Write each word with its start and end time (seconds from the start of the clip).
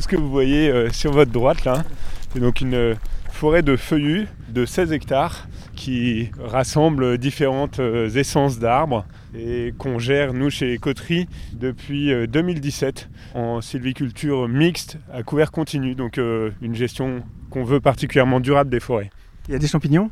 Ce 0.00 0.08
que 0.08 0.16
vous 0.16 0.30
voyez 0.30 0.70
euh, 0.70 0.88
sur 0.90 1.12
votre 1.12 1.30
droite 1.30 1.64
là, 1.66 1.84
c'est 2.32 2.40
donc 2.40 2.62
une 2.62 2.74
euh, 2.74 2.94
forêt 3.32 3.60
de 3.60 3.76
feuillus 3.76 4.28
de 4.48 4.64
16 4.64 4.92
hectares 4.92 5.46
qui 5.76 6.30
rassemble 6.38 7.18
différentes 7.18 7.80
euh, 7.80 8.08
essences 8.08 8.58
d'arbres 8.58 9.04
et 9.34 9.74
qu'on 9.76 9.98
gère 9.98 10.32
nous 10.32 10.48
chez 10.48 10.78
Coterie 10.78 11.28
depuis 11.52 12.12
2017 12.28 13.10
en 13.34 13.60
sylviculture 13.60 14.48
mixte 14.48 14.96
à 15.12 15.22
couvert 15.22 15.52
continu, 15.52 15.94
donc 15.94 16.16
une 16.16 16.74
gestion 16.74 17.22
qu'on 17.50 17.62
veut 17.62 17.80
particulièrement 17.80 18.40
durable 18.40 18.70
des 18.70 18.80
forêts. 18.80 19.10
Il 19.48 19.52
y 19.52 19.54
a 19.54 19.58
des 19.58 19.68
champignons? 19.68 20.10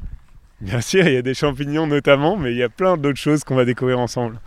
Bien 0.61 0.81
sûr, 0.81 1.05
il 1.07 1.15
y 1.15 1.17
a 1.17 1.23
des 1.23 1.35
champignons 1.35 1.89
notamment, 1.89 2.37
mais 2.37 2.53
il 2.53 2.59
y 2.59 2.63
a 2.63 2.69
plein 2.69 2.97
d'autres 2.97 3.19
choses 3.19 3.43
qu'on 3.43 3.57
va 3.57 3.65
découvrir 3.65 3.99
ensemble. 3.99 4.39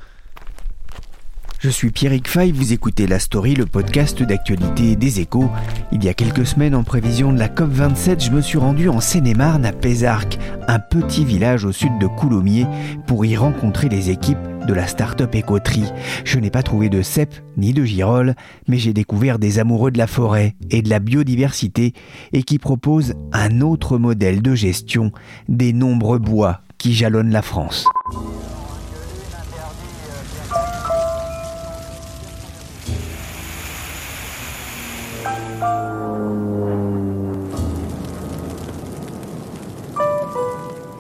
Je 1.62 1.70
suis 1.70 1.92
Pierrick 1.92 2.28
Fay, 2.28 2.52
vous 2.52 2.74
écoutez 2.74 3.06
La 3.06 3.20
Story, 3.20 3.54
le 3.54 3.68
podcast 3.68 4.24
d'actualité 4.24 4.96
des 4.96 5.20
échos. 5.20 5.48
Il 5.92 6.04
y 6.04 6.10
a 6.10 6.16
quelques 6.16 6.48
semaines, 6.48 6.74
en 6.74 6.82
prévision 6.82 7.32
de 7.32 7.38
la 7.38 7.50
COP27, 7.50 8.26
je 8.26 8.32
me 8.32 8.42
suis 8.42 8.58
rendu 8.58 8.90
en 8.90 9.00
Seine-et-Marne 9.00 9.64
à 9.64 9.72
Pézarc, 9.72 10.40
un 10.68 10.80
petit 10.80 11.24
village 11.24 11.64
au 11.64 11.72
sud 11.72 12.00
de 12.00 12.08
Coulommiers, 12.08 12.66
pour 13.06 13.26
y 13.26 13.38
rencontrer 13.38 13.90
les 13.90 14.10
équipes 14.10 14.40
de 14.66 14.74
la 14.74 14.88
start-up 14.88 15.36
Écoterie. 15.36 15.92
Je 16.26 16.40
n'ai 16.40 16.50
pas 16.50 16.64
trouvé 16.64 16.90
de 16.90 17.04
cèpe 17.04 17.36
ni 17.58 17.74
de 17.74 17.84
girolles, 17.84 18.36
mais 18.68 18.80
j'ai 18.80 18.94
découvert 18.94 19.38
des 19.38 19.60
amoureux 19.60 19.92
de 19.92 20.00
la 20.00 20.08
forêt 20.08 20.56
et 20.72 20.82
de 20.82 20.90
la 20.90 20.98
biodiversité 20.98 21.94
et 22.34 22.42
qui 22.42 22.58
proposent 22.58 23.14
un 23.34 23.62
autre 23.62 24.00
modèle 24.00 24.42
de 24.42 24.56
gestion 24.56 25.12
des 25.48 25.74
nombreux 25.74 26.18
bois 26.18 26.62
qui 26.80 26.96
jalonnent 26.96 27.30
la 27.30 27.44
France. 27.44 27.86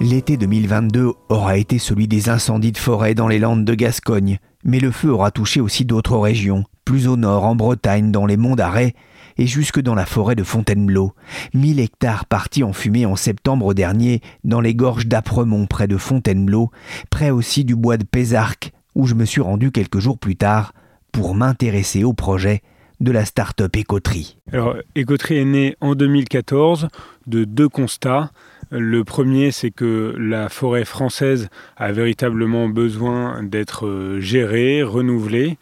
L'été 0.04 0.36
2022 0.36 1.12
aura 1.30 1.58
été 1.58 1.78
celui 1.78 2.08
des 2.08 2.30
incendies 2.30 2.72
de 2.72 2.80
forêt 2.80 3.14
dans 3.14 3.28
les 3.28 3.38
Landes 3.38 3.66
de 3.66 3.76
Gascogne, 3.76 4.40
mais 4.64 4.80
le 4.80 4.90
feu 4.90 5.12
aura 5.12 5.30
touché 5.30 5.62
aussi 5.62 5.86
d'autres 5.86 6.18
régions, 6.18 6.64
plus 6.86 7.08
au 7.08 7.18
nord 7.18 7.46
en 7.46 7.56
Bretagne, 7.56 8.12
dans 8.12 8.26
les 8.26 8.36
monts 8.36 8.56
d'Arrêt, 8.56 8.96
et 9.38 9.46
jusque 9.46 9.80
dans 9.80 9.94
la 9.94 10.08
forêt 10.08 10.36
de 10.36 10.44
Fontainebleau. 10.44 11.14
1000 11.54 11.80
hectares 11.80 12.26
partis 12.26 12.64
en 12.64 12.74
fumée 12.74 13.06
en 13.06 13.16
septembre 13.16 13.76
dernier 13.76 14.22
dans 14.44 14.60
les 14.60 14.74
gorges 14.74 15.06
d'Apremont 15.06 15.68
près 15.68 15.88
de 15.88 15.98
Fontainebleau, 15.98 16.72
près 17.12 17.30
aussi 17.30 17.64
du 17.64 17.76
bois 17.76 17.98
de 17.98 18.04
Pézarc, 18.04 18.72
où 18.96 19.06
je 19.06 19.14
me 19.14 19.26
suis 19.26 19.42
rendu 19.42 19.72
quelques 19.72 20.00
jours 20.00 20.18
plus 20.18 20.36
tard 20.36 20.74
pour 21.12 21.36
m'intéresser 21.36 22.04
au 22.04 22.14
projet 22.14 22.64
de 23.02 23.12
la 23.12 23.26
start-up 23.26 23.76
Écoterie. 23.76 24.38
Alors, 24.54 24.78
est 25.38 25.46
née 25.46 25.76
en 25.82 25.96
2014 25.96 26.88
de 27.28 27.44
deux 27.44 27.68
constats. 27.68 28.32
Le 28.70 29.04
premier, 29.04 29.52
c'est 29.52 29.72
que 29.72 30.16
la 30.18 30.48
forêt 30.48 30.86
française 30.86 31.50
a 31.76 31.92
véritablement 31.92 32.70
besoin 32.70 33.44
d'être 33.44 33.88
euh, 33.88 34.22
gérée, 34.22 34.84
renouvelée, 34.84 35.58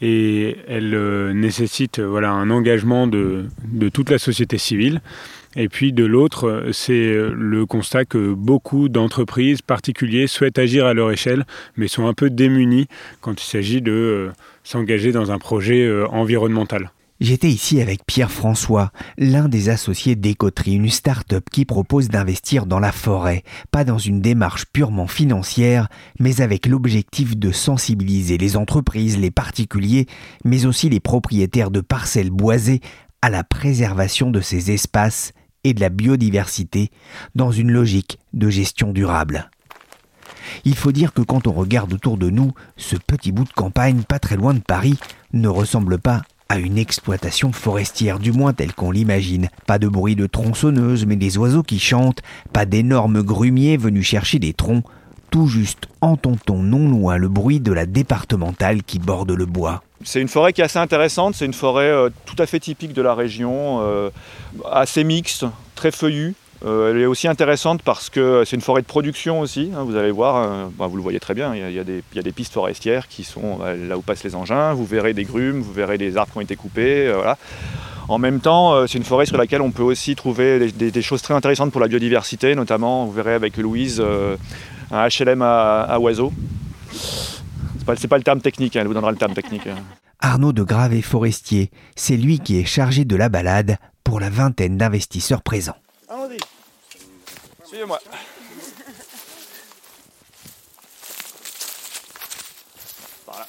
et 0.00 0.56
elle 0.68 0.94
euh, 0.94 1.32
nécessite 1.32 1.98
un 1.98 2.50
engagement 2.50 3.06
de, 3.06 3.46
toute 3.92 4.10
la 4.10 4.18
société 4.18 4.56
civile. 4.56 5.02
Et 5.56 5.68
puis 5.68 5.92
de 5.92 6.04
l'autre, 6.04 6.68
c'est 6.72 7.14
le 7.32 7.66
constat 7.66 8.04
que 8.04 8.34
beaucoup 8.34 8.88
d'entreprises 8.88 9.62
particuliers 9.62 10.26
souhaitent 10.26 10.58
agir 10.58 10.86
à 10.86 10.94
leur 10.94 11.10
échelle, 11.10 11.44
mais 11.76 11.88
sont 11.88 12.06
un 12.06 12.14
peu 12.14 12.30
démunis 12.30 12.86
quand 13.20 13.40
il 13.40 13.46
s'agit 13.46 13.80
de 13.80 13.92
euh, 13.92 14.32
s'engager 14.64 15.12
dans 15.12 15.30
un 15.30 15.38
projet 15.38 15.88
environnemental. 16.10 16.90
J'étais 17.20 17.48
ici 17.48 17.80
avec 17.80 18.04
Pierre 18.04 18.32
François, 18.32 18.90
l'un 19.18 19.48
des 19.48 19.68
associés 19.68 20.16
d'Écoterie, 20.16 20.74
une 20.74 20.90
start-up 20.90 21.44
qui 21.50 21.64
propose 21.64 22.08
d'investir 22.08 22.66
dans 22.66 22.80
la 22.80 22.90
forêt, 22.90 23.44
pas 23.70 23.84
dans 23.84 23.98
une 23.98 24.20
démarche 24.20 24.66
purement 24.72 25.06
financière, 25.06 25.88
mais 26.18 26.40
avec 26.40 26.66
l'objectif 26.66 27.36
de 27.36 27.52
sensibiliser 27.52 28.36
les 28.36 28.56
entreprises, 28.56 29.16
les 29.16 29.30
particuliers, 29.30 30.06
mais 30.44 30.66
aussi 30.66 30.90
les 30.90 30.98
propriétaires 30.98 31.70
de 31.70 31.80
parcelles 31.80 32.30
boisées 32.30 32.80
à 33.22 33.30
la 33.30 33.44
préservation 33.44 34.32
de 34.32 34.40
ces 34.40 34.72
espaces 34.72 35.32
et 35.64 35.74
de 35.74 35.80
la 35.80 35.88
biodiversité 35.88 36.90
dans 37.34 37.50
une 37.50 37.70
logique 37.70 38.18
de 38.32 38.48
gestion 38.48 38.92
durable. 38.92 39.50
Il 40.64 40.76
faut 40.76 40.92
dire 40.92 41.12
que 41.12 41.22
quand 41.22 41.46
on 41.46 41.52
regarde 41.52 41.92
autour 41.92 42.16
de 42.16 42.30
nous, 42.30 42.52
ce 42.76 42.96
petit 42.96 43.32
bout 43.32 43.44
de 43.44 43.52
campagne 43.52 44.02
pas 44.02 44.18
très 44.18 44.36
loin 44.36 44.54
de 44.54 44.60
Paris 44.60 44.98
ne 45.32 45.48
ressemble 45.48 45.98
pas 45.98 46.22
à 46.48 46.58
une 46.58 46.78
exploitation 46.78 47.52
forestière, 47.52 48.18
du 48.18 48.32
moins 48.32 48.52
telle 48.52 48.74
qu'on 48.74 48.90
l'imagine. 48.90 49.48
Pas 49.66 49.78
de 49.78 49.88
bruit 49.88 50.14
de 50.14 50.26
tronçonneuse, 50.26 51.06
mais 51.06 51.16
des 51.16 51.38
oiseaux 51.38 51.62
qui 51.62 51.78
chantent, 51.78 52.22
pas 52.52 52.66
d'énormes 52.66 53.22
grumiers 53.22 53.76
venus 53.76 54.06
chercher 54.06 54.38
des 54.38 54.52
troncs. 54.52 54.84
Tout 55.34 55.48
juste 55.48 55.88
entend-on 56.00 56.62
non 56.62 56.88
loin 56.88 57.16
le 57.16 57.26
bruit 57.26 57.58
de 57.58 57.72
la 57.72 57.86
départementale 57.86 58.84
qui 58.84 59.00
borde 59.00 59.32
le 59.32 59.46
bois. 59.46 59.82
C'est 60.04 60.20
une 60.20 60.28
forêt 60.28 60.52
qui 60.52 60.60
est 60.60 60.64
assez 60.64 60.78
intéressante, 60.78 61.34
c'est 61.34 61.44
une 61.44 61.52
forêt 61.52 61.90
euh, 61.90 62.08
tout 62.24 62.40
à 62.40 62.46
fait 62.46 62.60
typique 62.60 62.92
de 62.92 63.02
la 63.02 63.16
région, 63.16 63.80
euh, 63.82 64.10
assez 64.70 65.02
mixte, 65.02 65.44
très 65.74 65.90
feuillue. 65.90 66.36
Euh, 66.64 66.92
elle 66.92 67.00
est 67.00 67.06
aussi 67.06 67.26
intéressante 67.26 67.82
parce 67.82 68.10
que 68.10 68.44
c'est 68.46 68.54
une 68.54 68.62
forêt 68.62 68.82
de 68.82 68.86
production 68.86 69.40
aussi. 69.40 69.72
Hein, 69.76 69.82
vous 69.82 69.96
allez 69.96 70.12
voir, 70.12 70.68
bah, 70.78 70.86
vous 70.86 70.96
le 70.96 71.02
voyez 71.02 71.18
très 71.18 71.34
bien, 71.34 71.52
il 71.52 71.72
y, 71.72 71.80
a, 71.80 71.82
des, 71.82 72.32
pistes 72.32 72.52
forestières 72.52 73.08
qui 73.08 73.24
sont 73.24 73.56
bah, 73.56 73.74
là 73.74 73.98
où 73.98 74.02
passent 74.02 74.22
les 74.22 74.36
engins. 74.36 74.72
Vous 74.72 74.86
verrez 74.86 75.14
des 75.14 75.24
grumes, 75.24 75.62
vous 75.62 75.72
verrez 75.72 75.98
des 75.98 76.16
arbres 76.16 76.30
qui 76.30 76.38
ont 76.38 76.42
été 76.42 76.54
coupés. 76.54 77.12
En 78.06 78.18
même 78.18 78.38
temps, 78.38 78.86
c'est 78.86 78.98
une 78.98 79.04
forêt 79.04 79.26
sur 79.26 79.38
laquelle 79.38 79.62
on 79.62 79.72
peut 79.72 79.82
aussi 79.82 80.14
trouver 80.14 80.70
des, 80.70 81.02
choses 81.02 81.22
très 81.22 81.34
intéressantes 81.34 81.72
pour 81.72 81.80
la 81.80 81.88
biodiversité, 81.88 82.54
notamment, 82.54 83.06
vous 83.06 83.12
verrez 83.12 83.34
avec 83.34 83.56
Louise, 83.56 84.00
un 84.94 85.08
HLM 85.08 85.42
à, 85.42 85.98
oiseaux. 85.98 86.32
C'est 86.92 87.84
pas, 87.84 87.96
pas 88.08 88.16
le 88.16 88.22
terme 88.22 88.40
technique, 88.40 88.76
hein, 88.76 88.80
elle 88.80 88.86
vous 88.86 88.94
donnera 88.94 89.10
le 89.10 89.16
terme 89.16 89.34
technique. 89.34 89.66
Hein. 89.66 89.76
Arnaud 90.20 90.52
de 90.52 90.62
Gravé 90.62 91.02
Forestier, 91.02 91.70
c'est 91.96 92.16
lui 92.16 92.38
qui 92.38 92.58
est 92.58 92.64
chargé 92.64 93.04
de 93.04 93.16
la 93.16 93.28
balade 93.28 93.76
pour 94.04 94.20
la 94.20 94.30
vingtaine 94.30 94.78
d'investisseurs 94.78 95.42
présents. 95.42 95.76
Suivez-moi. 97.64 97.98
Voilà. 103.26 103.46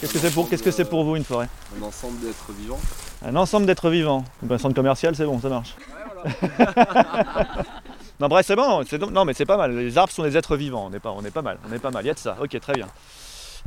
Qu'est-ce 0.00 0.12
que 0.12 0.18
c'est 0.18 0.30
pour, 0.30 0.48
qu'est-ce 0.48 0.62
que 0.62 0.70
c'est 0.70 0.84
pour 0.86 1.04
vous 1.04 1.16
une 1.16 1.24
forêt? 1.24 1.48
Un 1.78 1.82
ensemble 1.82 2.20
d'êtres 2.20 2.52
vivants. 2.52 2.80
Un 3.22 3.36
ensemble 3.36 3.66
d'êtres 3.66 3.90
vivants. 3.90 4.24
Un 4.48 4.58
centre 4.58 4.74
commercial, 4.74 5.14
c'est 5.14 5.26
bon, 5.26 5.38
ça 5.40 5.48
marche. 5.50 5.76
Ouais, 6.24 6.48
voilà. 6.56 7.46
non, 8.20 8.28
bref, 8.28 8.46
c'est 8.46 8.56
bon. 8.56 8.82
Non, 9.12 9.24
mais 9.24 9.34
c'est 9.34 9.46
pas 9.46 9.56
mal. 9.56 9.76
Les 9.76 9.96
arbres 9.96 10.12
sont 10.12 10.24
des 10.24 10.36
êtres 10.36 10.56
vivants. 10.56 10.88
On 10.90 10.94
est 10.94 11.00
pas, 11.00 11.12
on 11.12 11.24
est 11.24 11.30
pas 11.30 11.42
mal. 11.42 11.58
On 11.68 11.72
est 11.72 11.78
pas 11.78 11.90
mal. 11.90 12.04
Il 12.04 12.08
y 12.08 12.10
a 12.10 12.14
de 12.14 12.18
ça. 12.18 12.36
Ok, 12.40 12.58
très 12.60 12.72
bien. 12.72 12.88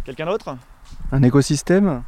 Quelqu'un 0.04 0.26
d'autre? 0.26 0.56
Un 1.12 1.24
écosystème? 1.24 2.04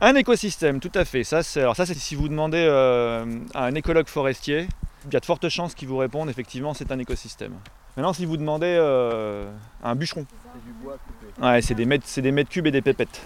Un 0.00 0.14
écosystème, 0.14 0.78
tout 0.80 0.92
à 0.94 1.04
fait. 1.04 1.24
Ça, 1.24 1.42
c'est, 1.42 1.60
alors 1.60 1.76
ça, 1.76 1.86
c'est 1.86 1.94
si 1.94 2.14
vous 2.14 2.28
demandez 2.28 2.64
euh, 2.68 3.24
à 3.54 3.64
un 3.64 3.74
écologue 3.74 4.08
forestier, 4.08 4.68
il 5.06 5.12
y 5.12 5.16
a 5.16 5.20
de 5.20 5.24
fortes 5.24 5.48
chances 5.48 5.74
qu'ils 5.74 5.88
vous 5.88 5.96
répondent 5.96 6.28
effectivement 6.28 6.74
c'est 6.74 6.92
un 6.92 6.98
écosystème. 6.98 7.54
Maintenant 7.96 8.12
si 8.12 8.26
vous 8.26 8.36
demandez 8.36 8.76
euh, 8.78 9.50
un 9.82 9.94
bûcheron. 9.94 10.26
C'est 10.28 10.64
du 10.64 10.72
bois 10.82 10.98
coupé. 11.06 11.46
Ouais, 11.46 11.62
c'est 11.62 11.74
des, 11.74 11.86
mètres, 11.86 12.04
c'est 12.06 12.22
des 12.22 12.32
mètres 12.32 12.50
cubes 12.50 12.66
et 12.66 12.70
des 12.70 12.82
pépettes. 12.82 13.22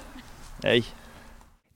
Hey. 0.63 0.85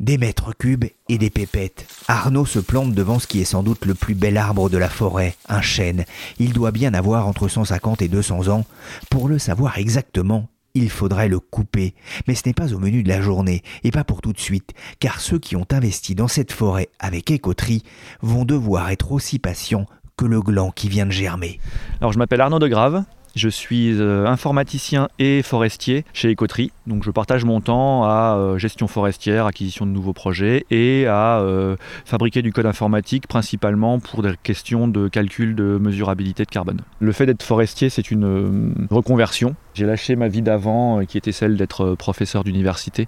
Des 0.01 0.17
mètres 0.17 0.53
cubes 0.57 0.85
et 1.09 1.19
des 1.19 1.29
pépettes. 1.29 1.85
Arnaud 2.07 2.47
se 2.47 2.61
plante 2.61 2.95
devant 2.95 3.19
ce 3.19 3.27
qui 3.27 3.41
est 3.41 3.45
sans 3.45 3.65
doute 3.65 3.85
le 3.85 3.95
plus 3.95 4.15
bel 4.15 4.37
arbre 4.37 4.71
de 4.71 4.79
la 4.79 4.89
forêt, 4.89 5.35
un 5.49 5.61
chêne. 5.61 6.05
Il 6.39 6.53
doit 6.53 6.71
bien 6.71 6.95
avoir 6.95 7.27
entre 7.27 7.49
150 7.49 8.01
et 8.03 8.09
200 8.09 8.47
ans. 8.47 8.65
Pour 9.11 9.27
le 9.27 9.41
savoir 9.41 9.77
exactement, 9.77 10.49
il 10.75 10.89
faudrait 10.89 11.29
le 11.29 11.41
couper. 11.41 11.95
Mais 12.29 12.37
ce 12.37 12.45
n'est 12.47 12.55
pas 12.55 12.75
au 12.75 12.79
menu 12.79 13.03
de 13.03 13.09
la 13.09 13.21
journée, 13.21 13.65
et 13.83 13.91
pas 13.91 14.05
pour 14.05 14.21
tout 14.21 14.33
de 14.33 14.39
suite, 14.39 14.73
car 15.01 15.21
ceux 15.21 15.41
qui 15.41 15.57
ont 15.57 15.67
investi 15.73 16.15
dans 16.15 16.29
cette 16.29 16.53
forêt 16.53 16.91
avec 17.01 17.33
écoterie 17.33 17.83
vont 18.23 18.45
devoir 18.45 18.91
être 18.91 19.11
aussi 19.11 19.41
patients 19.41 19.87
que 20.17 20.27
le 20.27 20.41
gland 20.41 20.71
qui 20.71 20.89
vient 20.89 21.07
de 21.07 21.11
germer. 21.11 21.59
Alors 22.01 22.13
je 22.13 22.19
m'appelle 22.19 22.41
Arnaud 22.41 22.61
de 22.61 22.69
Grave, 22.69 23.03
je 23.35 23.49
suis 23.49 23.93
euh, 24.01 24.27
informaticien 24.27 25.09
et 25.19 25.43
forestier 25.43 26.05
chez 26.13 26.33
Ecoterie. 26.33 26.73
Donc 26.87 27.05
je 27.05 27.11
partage 27.11 27.45
mon 27.45 27.61
temps 27.61 28.05
à 28.05 28.37
euh, 28.37 28.59
gestion 28.59 28.89
forestière, 28.89 29.47
acquisition 29.47 29.87
de 29.87 29.91
nouveaux 29.91 30.13
projets 30.13 30.65
et 30.71 31.07
à 31.07 31.41
euh, 31.41 31.77
fabriquer 32.05 32.43
du 32.43 32.53
code 32.53 32.67
informatique 32.67 33.27
principalement 33.27 33.99
pour 33.99 34.23
des 34.23 34.33
questions 34.43 34.89
de 34.89 35.09
calcul 35.09 35.55
de 35.55 35.79
mesurabilité 35.81 36.45
de 36.45 36.51
carbone. 36.51 36.81
Le 37.01 37.13
fait 37.13 37.27
d'être 37.27 37.43
forestier, 37.43 37.91
c'est 37.91 38.11
une 38.11 38.89
reconversion. 38.91 39.55
J'ai 39.75 39.87
lâché 39.87 40.17
ma 40.17 40.29
vie 40.29 40.43
d'avant 40.43 41.05
qui 41.07 41.19
était 41.19 41.33
celle 41.33 41.57
d'être 41.57 41.95
professeur 41.95 42.43
d'université, 42.43 43.07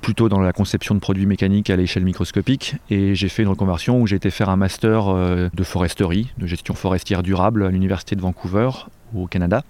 plutôt 0.00 0.28
dans 0.28 0.40
la 0.40 0.52
conception 0.52 0.94
de 0.94 1.00
produits 1.00 1.26
mécaniques 1.26 1.70
à 1.70 1.76
l'échelle 1.76 2.04
microscopique 2.04 2.76
et 2.90 3.14
j'ai 3.14 3.28
fait 3.28 3.42
une 3.42 3.48
reconversion 3.48 4.00
où 4.00 4.06
j'ai 4.06 4.16
été 4.16 4.30
faire 4.30 4.48
un 4.48 4.56
master 4.56 5.14
de 5.52 5.62
foresterie, 5.62 6.32
de 6.38 6.46
gestion 6.46 6.74
forestière 6.74 7.22
durable 7.22 7.64
à 7.64 7.70
l'université 7.70 8.16
de 8.16 8.20
Vancouver 8.20 8.70
au 9.14 9.26
Canada. 9.26 9.62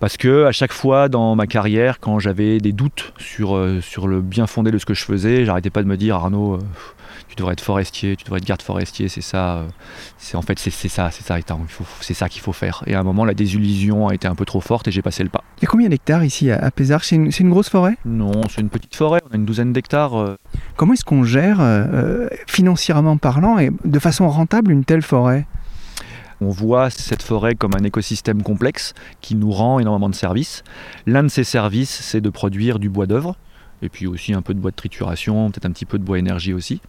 Parce 0.00 0.16
que 0.16 0.44
à 0.44 0.52
chaque 0.52 0.72
fois 0.72 1.08
dans 1.08 1.34
ma 1.36 1.46
carrière, 1.46 2.00
quand 2.00 2.18
j'avais 2.18 2.58
des 2.58 2.72
doutes 2.72 3.12
sur, 3.18 3.56
euh, 3.56 3.80
sur 3.80 4.08
le 4.08 4.20
bien 4.20 4.46
fondé 4.46 4.70
de 4.70 4.78
ce 4.78 4.86
que 4.86 4.94
je 4.94 5.04
faisais, 5.04 5.44
j'arrêtais 5.44 5.70
pas 5.70 5.82
de 5.82 5.88
me 5.88 5.96
dire 5.96 6.16
Arnaud, 6.16 6.54
euh, 6.54 6.58
tu 7.28 7.36
devrais 7.36 7.54
être 7.54 7.60
forestier, 7.60 8.16
tu 8.16 8.24
devrais 8.24 8.38
être 8.38 8.46
garde 8.46 8.62
forestier, 8.62 9.08
c'est 9.08 9.20
ça, 9.20 9.56
euh, 9.56 9.66
c'est 10.18 10.36
en 10.36 10.42
fait 10.42 10.58
c'est 10.58 10.70
ça, 10.70 11.10
c'est 11.10 11.24
ça, 11.24 11.36
c'est 12.00 12.14
ça 12.14 12.28
qu'il 12.28 12.42
faut 12.42 12.52
faire. 12.52 12.82
Et 12.86 12.94
à 12.94 13.00
un 13.00 13.02
moment, 13.02 13.24
la 13.24 13.34
désillusion 13.34 14.08
a 14.08 14.14
été 14.14 14.28
un 14.28 14.34
peu 14.34 14.44
trop 14.44 14.60
forte 14.60 14.88
et 14.88 14.90
j'ai 14.90 15.02
passé 15.02 15.22
le 15.22 15.28
pas. 15.28 15.42
Il 15.58 15.62
y 15.62 15.66
a 15.66 15.68
combien 15.68 15.88
d'hectares 15.88 16.24
ici 16.24 16.50
à 16.50 16.70
Pézard 16.70 17.04
C'est 17.04 17.16
une, 17.16 17.50
grosse 17.50 17.68
forêt? 17.68 17.96
Non, 18.04 18.42
c'est 18.50 18.60
une 18.60 18.68
petite 18.68 18.94
forêt, 18.94 19.20
on 19.28 19.32
a 19.32 19.36
une 19.36 19.44
douzaine 19.44 19.72
d'hectares. 19.72 20.36
Comment 20.76 20.92
est-ce 20.92 21.04
qu'on 21.04 21.24
gère 21.24 21.60
financièrement 22.46 23.16
parlant 23.16 23.58
et 23.58 23.70
de 23.84 23.98
façon 23.98 24.28
rentable 24.28 24.70
une 24.70 24.84
telle 24.84 25.02
forêt? 25.02 25.46
On 26.40 26.48
voit 26.48 26.90
cette 26.90 27.22
forêt 27.22 27.54
comme 27.54 27.74
un 27.74 27.84
écosystème 27.84 28.42
complexe 28.42 28.94
qui 29.20 29.34
nous 29.34 29.50
rend 29.50 29.78
énormément 29.78 30.08
de 30.08 30.14
services. 30.14 30.64
L'un 31.06 31.22
de 31.22 31.28
ces 31.28 31.44
services, 31.44 32.00
c'est 32.02 32.20
de 32.20 32.30
produire 32.30 32.78
du 32.78 32.88
bois 32.88 33.06
d'œuvre, 33.06 33.36
et 33.82 33.88
puis 33.88 34.06
aussi 34.06 34.32
un 34.32 34.42
peu 34.42 34.54
de 34.54 34.58
bois 34.58 34.70
de 34.70 34.76
trituration, 34.76 35.50
peut-être 35.50 35.66
un 35.66 35.72
petit 35.72 35.84
peu 35.84 35.98
de 35.98 36.04
bois 36.04 36.18
énergie 36.18 36.52
aussi. 36.52 36.80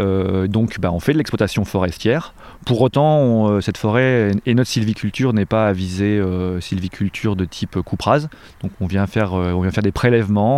Euh, 0.00 0.46
donc 0.46 0.80
bah, 0.80 0.90
on 0.92 1.00
fait 1.00 1.12
de 1.12 1.18
l'exploitation 1.18 1.64
forestière. 1.64 2.34
Pour 2.64 2.80
autant, 2.80 3.50
euh, 3.50 3.60
cette 3.60 3.76
forêt 3.76 4.32
et 4.46 4.54
notre 4.54 4.70
sylviculture 4.70 5.34
n'est 5.34 5.46
pas 5.46 5.68
à 5.68 5.72
viser 5.72 6.18
euh, 6.18 6.60
sylviculture 6.60 7.36
de 7.36 7.44
type 7.44 7.80
coupras. 7.82 8.28
Donc 8.62 8.72
on 8.80 8.86
vient 8.86 9.06
faire, 9.06 9.34
on 9.34 9.60
vient 9.60 9.70
faire 9.70 9.82
des 9.82 9.92
prélèvements 9.92 10.52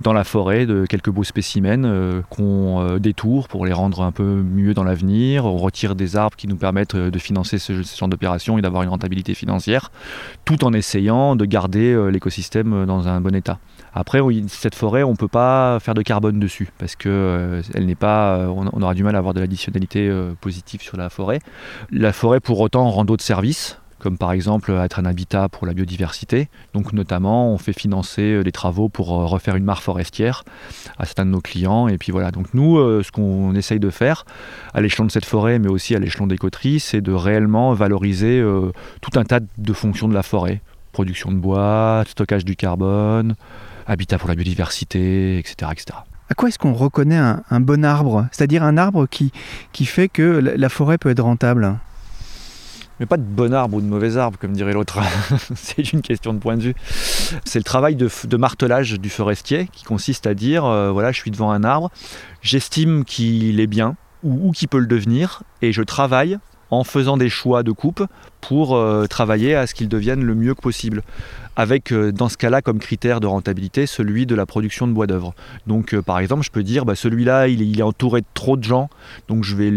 dans 0.00 0.12
la 0.12 0.24
forêt 0.24 0.66
de 0.66 0.86
quelques 0.86 1.10
beaux 1.10 1.24
spécimens 1.24 2.22
qu'on 2.30 2.98
détourne 2.98 3.46
pour 3.48 3.66
les 3.66 3.72
rendre 3.72 4.02
un 4.02 4.12
peu 4.12 4.24
mieux 4.24 4.74
dans 4.74 4.84
l'avenir. 4.84 5.44
On 5.44 5.56
retire 5.56 5.94
des 5.94 6.16
arbres 6.16 6.36
qui 6.36 6.46
nous 6.46 6.56
permettent 6.56 6.96
de 6.96 7.18
financer 7.18 7.58
ce, 7.58 7.82
ce 7.82 7.98
genre 7.98 8.08
d'opération 8.08 8.58
et 8.58 8.62
d'avoir 8.62 8.82
une 8.82 8.88
rentabilité 8.90 9.34
financière, 9.34 9.90
tout 10.44 10.64
en 10.64 10.72
essayant 10.72 11.36
de 11.36 11.44
garder 11.44 12.10
l'écosystème 12.10 12.86
dans 12.86 13.08
un 13.08 13.20
bon 13.20 13.34
état. 13.34 13.58
Après, 13.94 14.20
cette 14.48 14.74
forêt, 14.74 15.02
on 15.02 15.12
ne 15.12 15.16
peut 15.16 15.28
pas 15.28 15.78
faire 15.80 15.94
de 15.94 16.02
carbone 16.02 16.38
dessus 16.38 16.68
parce 16.78 16.96
que 16.96 17.08
euh, 17.08 17.62
elle 17.74 17.86
n'est 17.86 17.94
pas, 17.94 18.36
euh, 18.36 18.46
on, 18.46 18.82
aura 18.82 18.94
du 18.94 19.02
mal 19.02 19.14
à 19.14 19.18
avoir 19.18 19.34
de 19.34 19.40
l'additionnalité 19.40 20.08
euh, 20.08 20.32
positive 20.40 20.82
sur 20.82 20.96
la 20.96 21.10
forêt. 21.10 21.40
La 21.90 22.12
forêt, 22.12 22.40
pour 22.40 22.60
autant, 22.60 22.88
rend 22.90 23.04
d'autres 23.04 23.24
services 23.24 23.78
comme 23.98 24.16
par 24.16 24.30
exemple 24.30 24.70
être 24.70 25.00
un 25.00 25.04
habitat 25.06 25.48
pour 25.48 25.66
la 25.66 25.74
biodiversité. 25.74 26.48
Donc 26.72 26.92
notamment, 26.92 27.52
on 27.52 27.58
fait 27.58 27.72
financer 27.72 28.44
des 28.44 28.52
travaux 28.52 28.88
pour 28.88 29.08
refaire 29.08 29.56
une 29.56 29.64
mare 29.64 29.82
forestière 29.82 30.44
à 30.98 31.04
certains 31.04 31.26
de 31.26 31.32
nos 31.32 31.40
clients. 31.40 31.88
Et 31.88 31.98
puis 31.98 32.12
voilà, 32.12 32.30
donc 32.30 32.54
nous, 32.54 32.76
ce 33.02 33.10
qu'on 33.10 33.56
essaye 33.56 33.80
de 33.80 33.90
faire 33.90 34.24
à 34.72 34.80
l'échelon 34.82 35.04
de 35.04 35.10
cette 35.10 35.24
forêt, 35.24 35.58
mais 35.58 35.66
aussi 35.66 35.96
à 35.96 35.98
l'échelon 35.98 36.28
des 36.28 36.38
coteries, 36.38 36.78
c'est 36.78 37.00
de 37.00 37.10
réellement 37.10 37.74
valoriser 37.74 38.40
tout 39.00 39.18
un 39.18 39.24
tas 39.24 39.40
de 39.40 39.72
fonctions 39.72 40.06
de 40.06 40.14
la 40.14 40.22
forêt. 40.22 40.60
Production 40.92 41.32
de 41.32 41.38
bois, 41.38 42.04
stockage 42.06 42.44
du 42.44 42.54
carbone, 42.54 43.34
habitat 43.88 44.18
pour 44.18 44.28
la 44.28 44.34
biodiversité, 44.34 45.38
etc. 45.38 45.70
etc. 45.72 45.98
À 46.30 46.34
quoi 46.34 46.50
est-ce 46.50 46.58
qu'on 46.58 46.74
reconnaît 46.74 47.16
un, 47.16 47.60
bon 47.60 47.84
arbre? 47.84 48.28
C'est-à-dire 48.32 48.62
un 48.62 48.76
arbre 48.76 49.06
qui, 49.06 49.32
qui 49.72 49.86
fait 49.86 50.08
que 50.08 50.22
la, 50.22 50.68
forêt 50.68 50.98
peut 50.98 51.08
être 51.08 51.22
rentable? 51.22 51.78
Mais 53.00 53.06
pas 53.06 53.16
de 53.16 53.22
bon 53.22 53.54
arbre 53.54 53.76
ou 53.76 53.80
de 53.80 53.86
mauvais 53.86 54.18
arbre, 54.18 54.38
comme 54.38 54.52
dirait 54.52 54.74
l'autre. 54.74 54.98
c'est 55.54 55.92
une 55.92 56.02
question 56.02 56.34
de 56.34 56.38
point 56.38 56.56
de 56.56 56.62
vue. 56.62 56.74
C'est 57.44 57.58
le 57.58 57.64
travail 57.64 57.96
de, 57.96 58.36
martelage 58.36 59.00
du 59.00 59.08
forestier 59.08 59.70
qui 59.72 59.84
consiste 59.84 60.26
à 60.26 60.34
dire 60.34 60.66
euh, 60.66 60.90
voilà, 60.90 61.12
je 61.12 61.18
suis 61.18 61.30
devant 61.30 61.50
un 61.50 61.64
arbre, 61.64 61.90
j'estime 62.42 63.04
qu'il 63.04 63.58
est 63.60 63.66
bien 63.66 63.96
ou, 64.22 64.48
ou 64.48 64.52
qu'il 64.52 64.68
peut 64.68 64.80
le 64.80 64.86
devenir, 64.86 65.44
et 65.62 65.72
je 65.72 65.82
travaille 65.82 66.38
en 66.70 66.84
faisant 66.84 67.16
des 67.16 67.28
choix 67.28 67.62
de 67.62 67.72
coupe 67.72 68.04
pour 68.40 68.76
euh, 68.76 69.06
travailler 69.06 69.54
à 69.54 69.66
ce 69.66 69.74
qu'il 69.74 69.88
devienne 69.88 70.24
le 70.24 70.34
mieux 70.34 70.54
possible. 70.54 71.02
Avec, 71.56 71.92
euh, 71.92 72.12
dans 72.12 72.28
ce 72.28 72.36
cas-là, 72.36 72.62
comme 72.62 72.78
critère 72.78 73.18
de 73.18 73.26
rentabilité, 73.26 73.86
celui 73.86 74.26
de 74.26 74.34
la 74.36 74.46
production 74.46 74.86
de 74.86 74.92
bois 74.92 75.08
d'œuvre. 75.08 75.34
Donc, 75.66 75.92
euh, 75.92 76.02
par 76.02 76.20
exemple, 76.20 76.44
je 76.44 76.50
peux 76.50 76.62
dire, 76.62 76.84
bah, 76.84 76.94
celui-là, 76.94 77.48
il, 77.48 77.78
est 77.78 77.82
entouré 77.82 78.20
de 78.20 78.26
trop 78.32 78.56
de 78.56 78.62
gens, 78.62 78.88
donc 79.26 79.42
je 79.42 79.56
vais, 79.56 79.72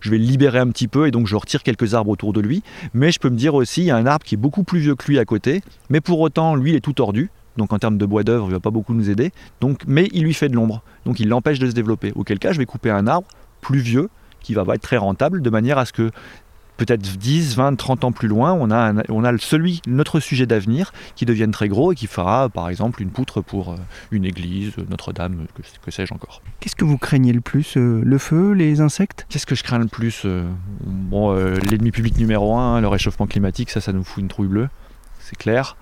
je 0.00 0.10
vais 0.10 0.18
le 0.18 0.24
libérer 0.24 0.58
un 0.58 0.68
petit 0.68 0.88
peu 0.88 1.06
et 1.06 1.12
donc 1.12 1.28
je 1.28 1.36
retire 1.36 1.62
quelques 1.62 1.94
arbres 1.94 2.10
autour 2.10 2.32
de 2.32 2.40
lui. 2.40 2.62
Mais 2.92 3.12
je 3.12 3.20
peux 3.20 3.30
me 3.30 3.36
dire 3.36 3.54
aussi, 3.54 3.82
il 3.82 3.86
y 3.86 3.90
a 3.92 3.96
un 3.96 4.06
arbre 4.06 4.24
qui 4.24 4.34
est 4.34 4.38
beaucoup 4.38 4.64
plus 4.64 4.80
vieux 4.80 4.96
que 4.96 5.06
lui 5.06 5.18
à 5.18 5.24
côté, 5.24 5.62
mais 5.90 6.00
pour 6.00 6.18
autant, 6.20 6.56
lui, 6.56 6.70
il 6.70 6.76
est 6.76 6.80
tout 6.80 6.92
tordu. 6.92 7.30
Donc 7.56 7.72
en 7.72 7.78
termes 7.78 7.98
de 7.98 8.06
bois 8.06 8.24
d'œuvre, 8.24 8.46
il 8.46 8.48
ne 8.48 8.54
va 8.54 8.60
pas 8.60 8.70
beaucoup 8.70 8.94
nous 8.94 9.10
aider. 9.10 9.30
Donc, 9.60 9.82
mais 9.86 10.08
il 10.12 10.24
lui 10.24 10.34
fait 10.34 10.48
de 10.48 10.54
l'ombre. 10.54 10.82
Donc 11.04 11.20
il 11.20 11.28
l'empêche 11.28 11.58
de 11.58 11.68
se 11.68 11.74
développer. 11.74 12.12
Auquel 12.14 12.38
cas, 12.38 12.52
je 12.52 12.58
vais 12.58 12.66
couper 12.66 12.90
un 12.90 13.06
arbre 13.06 13.28
plus 13.60 13.78
vieux 13.78 14.08
qui 14.42 14.54
va 14.54 14.64
pas 14.64 14.74
être 14.74 14.82
très 14.82 14.96
rentable, 14.96 15.42
de 15.42 15.50
manière 15.50 15.78
à 15.78 15.86
ce 15.86 15.92
que 15.92 16.10
peut-être 16.76 17.02
10, 17.02 17.56
20, 17.56 17.76
30 17.76 18.04
ans 18.04 18.12
plus 18.12 18.28
loin, 18.28 18.52
on 18.52 18.70
a, 18.70 18.92
on 19.08 19.24
a 19.24 19.38
celui, 19.38 19.80
notre 19.86 20.20
sujet 20.20 20.46
d'avenir, 20.46 20.92
qui 21.14 21.24
devienne 21.24 21.50
très 21.50 21.68
gros 21.68 21.92
et 21.92 21.94
qui 21.94 22.06
fera, 22.06 22.48
par 22.48 22.68
exemple, 22.68 23.02
une 23.02 23.10
poutre 23.10 23.40
pour 23.40 23.72
euh, 23.72 23.76
une 24.10 24.24
église, 24.24 24.72
Notre-Dame, 24.90 25.46
que, 25.84 25.90
sais-je 25.90 26.12
encore. 26.12 26.42
Qu'est-ce 26.60 26.76
que 26.76 26.84
vous 26.84 26.98
craignez 26.98 27.32
le 27.32 27.40
plus 27.40 27.76
euh, 27.76 28.00
Le 28.04 28.18
feu, 28.18 28.52
les 28.52 28.80
insectes? 28.80 29.26
Qu'est-ce 29.28 29.46
que 29.46 29.54
je 29.54 29.62
crains 29.62 29.78
le 29.78 29.86
plus 29.86 30.22
euh, 30.24 30.44
Bon, 30.84 31.32
l'ennemi 31.70 31.90
public 31.90 32.16
numéro 32.18 32.56
un, 32.56 32.80
le 32.80 32.88
réchauffement 32.88 33.26
climatique, 33.26 33.70
ça, 33.70 33.80
ça 33.80 33.92
nous 33.92 34.04
fout 34.04 34.22
une 34.22 34.28
trouille 34.28 34.48
bleue, 34.48 34.68
c'est 35.20 35.36
clair. 35.36 35.76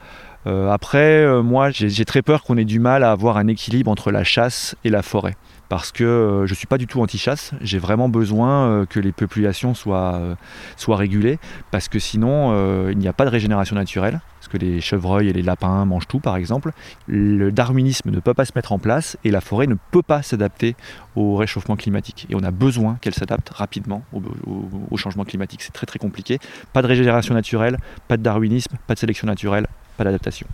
après, 0.45 1.43
moi, 1.43 1.71
j'ai 1.71 2.05
très 2.05 2.23
peur 2.23 2.43
qu'on 2.43 2.57
ait 2.57 2.65
du 2.65 2.79
mal 2.79 3.05
à 3.05 3.11
avoir 3.11 3.37
un 3.37 3.47
équilibre 3.47 3.91
entre 3.91 4.11
la 4.11 4.25
chasse 4.25 4.77
et 4.85 4.91
la 4.91 5.03
forêt 5.03 5.37
parce 5.71 5.93
que 5.93 6.03
euh, 6.03 6.47
je 6.47 6.53
ne 6.53 6.57
suis 6.57 6.67
pas 6.67 6.79
du 6.79 6.89
tout 6.89 7.01
anti-chasse. 7.01 7.53
J'ai 7.61 7.79
vraiment 7.79 8.09
besoin 8.09 8.67
euh, 8.67 8.87
que 8.87 8.99
les 8.99 9.13
populations 9.13 9.73
soient, 9.73 10.17
euh, 10.17 10.35
soient 10.77 10.97
régulées, 10.97 11.39
parce 11.71 11.89
que 11.89 12.01
sinon, 12.01 12.91
il 12.91 12.99
n'y 12.99 13.07
a 13.07 13.13
pas 13.13 13.25
de 13.25 13.31
régénération 13.31 13.77
naturelle, 13.77 14.21
parce 14.41 14.49
que 14.49 14.57
les 14.57 14.81
chevreuils 14.81 15.29
et 15.29 15.33
les 15.33 15.43
lapins 15.43 15.85
mangent 15.85 16.09
tout, 16.09 16.19
par 16.19 16.35
exemple. 16.37 16.73
Le 17.07 17.53
darwinisme 17.53 18.11
ne 18.11 18.19
peut 18.19 18.35
pas 18.35 18.45
se 18.45 18.53
mettre 18.57 18.73
en 18.73 18.81
place, 18.81 19.17
et 19.23 19.31
la 19.31 19.41
forêt 19.41 19.69
ne 19.69 19.77
peut 19.93 20.03
pas 20.03 20.23
s'adapter 20.23 20.75
au 21.15 21.37
réchauffement 21.37 21.77
climatique. 21.77 22.27
Et 22.31 22.35
on 22.35 22.43
a 22.43 22.51
besoin 22.51 22.99
qu'elle 23.01 23.15
s'adapte 23.15 23.51
rapidement 23.51 24.03
au 24.13 24.97
changement 24.97 25.25
climatique. 25.25 25.63
C'est 25.63 25.73
très 25.73 25.87
très 25.87 26.01
compliqué. 26.01 26.41
Pas 26.73 26.83
de 26.83 26.89
régénération 26.89 27.33
naturelle, 27.33 27.79
pas 28.09 28.17
de 28.17 28.23
darwinisme, 28.23 28.77
pas 28.89 28.95
de 28.95 28.99
sélection 28.99 29.29
naturelle, 29.29 29.69
pas 29.97 30.05
d'adaptation. 30.05 30.49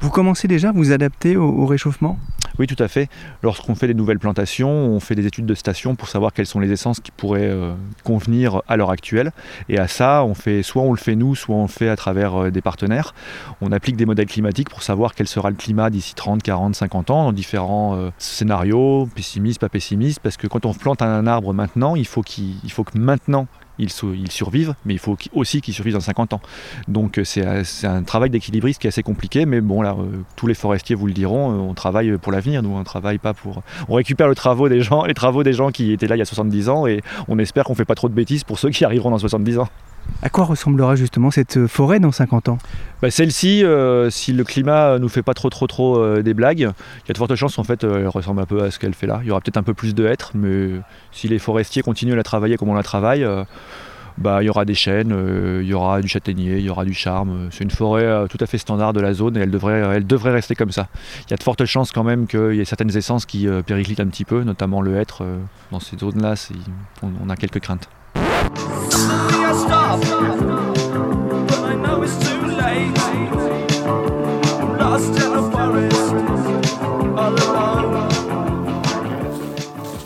Vous 0.00 0.10
commencez 0.10 0.46
déjà 0.46 0.68
à 0.68 0.72
vous 0.72 0.92
adapter 0.92 1.36
au, 1.36 1.66
réchauffement? 1.66 2.18
Oui, 2.60 2.66
tout 2.66 2.82
à 2.82 2.88
fait. 2.88 3.08
Lorsqu'on 3.42 3.74
fait 3.74 3.86
des 3.86 3.94
nouvelles 3.94 4.18
plantations, 4.18 4.68
on 4.68 5.00
fait 5.00 5.14
des 5.14 5.24
études 5.24 5.46
de 5.46 5.54
station 5.54 5.94
pour 5.94 6.08
savoir 6.08 6.34
quelles 6.34 6.44
sont 6.44 6.60
les 6.60 6.70
essences 6.70 7.00
qui 7.00 7.10
pourraient 7.10 7.48
euh, 7.48 7.72
convenir 8.04 8.60
à 8.68 8.76
l'heure 8.76 8.90
actuelle. 8.90 9.32
Et 9.70 9.78
à 9.78 9.88
ça, 9.88 10.24
on 10.24 10.34
fait 10.34 10.62
soit 10.62 10.82
on 10.82 10.92
le 10.92 10.98
fait 10.98 11.16
nous, 11.16 11.34
soit 11.34 11.56
on 11.56 11.62
le 11.62 11.68
fait 11.68 11.88
à 11.88 11.96
travers 11.96 12.34
euh, 12.34 12.50
des 12.50 12.60
partenaires. 12.60 13.14
On 13.62 13.72
applique 13.72 13.96
des 13.96 14.04
modèles 14.04 14.26
climatiques 14.26 14.68
pour 14.68 14.82
savoir 14.82 15.14
quel 15.14 15.26
sera 15.26 15.48
le 15.48 15.56
climat 15.56 15.88
d'ici 15.88 16.14
30, 16.14 16.42
40, 16.42 16.74
50 16.74 17.10
ans 17.10 17.24
dans 17.24 17.32
différents 17.32 17.96
euh, 17.96 18.10
scénarios, 18.18 19.08
pessimistes, 19.14 19.58
pas 19.58 19.70
pessimistes, 19.70 20.20
parce 20.22 20.36
que 20.36 20.46
quand 20.46 20.66
on 20.66 20.74
plante 20.74 21.00
un 21.00 21.26
arbre 21.26 21.54
maintenant, 21.54 21.96
il 21.96 22.00
il 22.02 22.72
faut 22.72 22.84
que 22.84 22.98
maintenant 22.98 23.46
ils, 23.80 24.30
survivent, 24.30 24.74
mais 24.84 24.94
il 24.94 24.98
faut 24.98 25.16
aussi 25.32 25.60
qu'ils 25.60 25.74
survivent 25.74 25.94
dans 25.94 26.00
50 26.00 26.34
ans. 26.34 26.40
Donc 26.88 27.18
euh, 27.18 27.24
c'est 27.24 27.86
un 27.86 28.02
travail 28.02 28.30
d'équilibriste 28.30 28.80
qui 28.80 28.86
est 28.86 28.88
assez 28.88 29.02
compliqué, 29.02 29.46
mais 29.46 29.60
bon 29.60 29.82
là, 29.82 29.96
euh, 29.98 30.22
tous 30.36 30.46
les 30.46 30.54
forestiers 30.54 30.94
vous 30.94 31.06
le 31.06 31.12
diront, 31.12 31.52
euh, 31.52 31.70
on 31.70 31.74
travaille 31.74 32.16
pour 32.18 32.32
l'avenir, 32.32 32.62
nous 32.62 32.70
on 32.70 32.84
travaille 32.84 33.18
pas 33.18 33.34
pour... 33.34 33.62
On 33.88 33.94
récupère 33.94 34.28
le 34.28 34.34
travaux 34.34 34.68
des 34.68 34.82
gens, 34.82 35.04
les 35.04 35.14
travaux 35.14 35.42
des 35.42 35.52
gens 35.52 35.70
qui 35.70 35.92
étaient 35.92 36.06
là 36.06 36.16
il 36.16 36.20
y 36.20 36.22
a 36.22 36.26
70 36.26 36.68
ans, 36.68 36.86
et 36.86 37.00
on 37.28 37.38
espère 37.38 37.64
qu'on 37.64 37.74
fait 37.74 37.84
pas 37.84 37.94
trop 37.94 38.08
de 38.08 38.14
bêtises 38.14 38.44
pour 38.44 38.58
ceux 38.58 38.70
qui 38.70 38.84
arriveront 38.84 39.10
dans 39.10 39.18
70 39.18 39.58
ans. 39.58 39.68
À 40.22 40.28
quoi 40.28 40.44
ressemblera 40.44 40.96
justement 40.96 41.30
cette 41.30 41.66
forêt 41.66 41.98
dans 41.98 42.12
50 42.12 42.50
ans? 42.50 42.58
Bah, 43.00 43.10
Celle-ci, 43.10 43.64
euh, 43.64 44.10
si 44.10 44.32
le 44.32 44.44
climat 44.44 44.98
nous 44.98 45.08
fait 45.08 45.22
pas 45.22 45.34
trop 45.34 45.48
trop 45.48 45.66
trop 45.66 45.98
euh, 45.98 46.22
des 46.22 46.34
blagues, 46.34 46.60
il 46.60 47.08
y 47.08 47.10
a 47.10 47.12
de 47.12 47.18
fortes 47.18 47.34
chances 47.34 47.58
en 47.58 47.64
fait 47.64 47.84
euh, 47.84 48.00
elle 48.00 48.08
ressemble 48.08 48.40
un 48.40 48.46
peu 48.46 48.62
à 48.62 48.70
ce 48.70 48.78
qu'elle 48.78 48.94
fait 48.94 49.06
là. 49.06 49.20
Il 49.22 49.28
y 49.28 49.30
aura 49.30 49.40
peut-être 49.40 49.56
un 49.56 49.62
peu 49.62 49.74
plus 49.74 49.94
de 49.94 50.06
hêtres, 50.06 50.32
mais 50.34 50.68
si 51.10 51.28
les 51.28 51.38
forestiers 51.38 51.82
continuent 51.82 52.12
à 52.12 52.16
la 52.16 52.22
travailler 52.22 52.56
comme 52.56 52.68
on 52.68 52.74
la 52.74 52.82
travaille, 52.82 53.26
bah, 54.18 54.42
il 54.42 54.46
y 54.46 54.50
aura 54.50 54.66
des 54.66 54.74
chênes, 54.74 55.14
il 55.62 55.66
y 55.66 55.72
aura 55.72 56.02
du 56.02 56.08
châtaignier, 56.08 56.58
il 56.58 56.64
y 56.64 56.70
aura 56.70 56.84
du 56.84 56.92
charme. 56.92 57.48
C'est 57.50 57.64
une 57.64 57.70
forêt 57.70 58.26
tout 58.28 58.38
à 58.40 58.46
fait 58.46 58.58
standard 58.58 58.92
de 58.92 59.00
la 59.00 59.14
zone 59.14 59.38
et 59.38 59.40
elle 59.40 59.50
devrait, 59.50 60.30
rester 60.30 60.54
comme 60.54 60.72
ça. 60.72 60.88
Il 61.26 61.30
y 61.30 61.34
a 61.34 61.36
de 61.36 61.42
fortes 61.42 61.64
chances 61.64 61.92
quand 61.92 62.04
même 62.04 62.26
qu'il 62.26 62.54
y 62.54 62.60
ait 62.60 62.66
certaines 62.66 62.94
essences 62.94 63.24
qui 63.24 63.48
périclitent 63.64 64.00
un 64.00 64.08
petit 64.08 64.26
peu, 64.26 64.42
notamment 64.42 64.82
le 64.82 64.96
hêtre. 64.96 65.24
dans 65.72 65.80
ces 65.80 65.96
zones-là, 65.96 66.34
on, 67.02 67.10
on 67.24 67.30
a 67.30 67.36
quelques 67.36 67.60
craintes. 67.60 67.88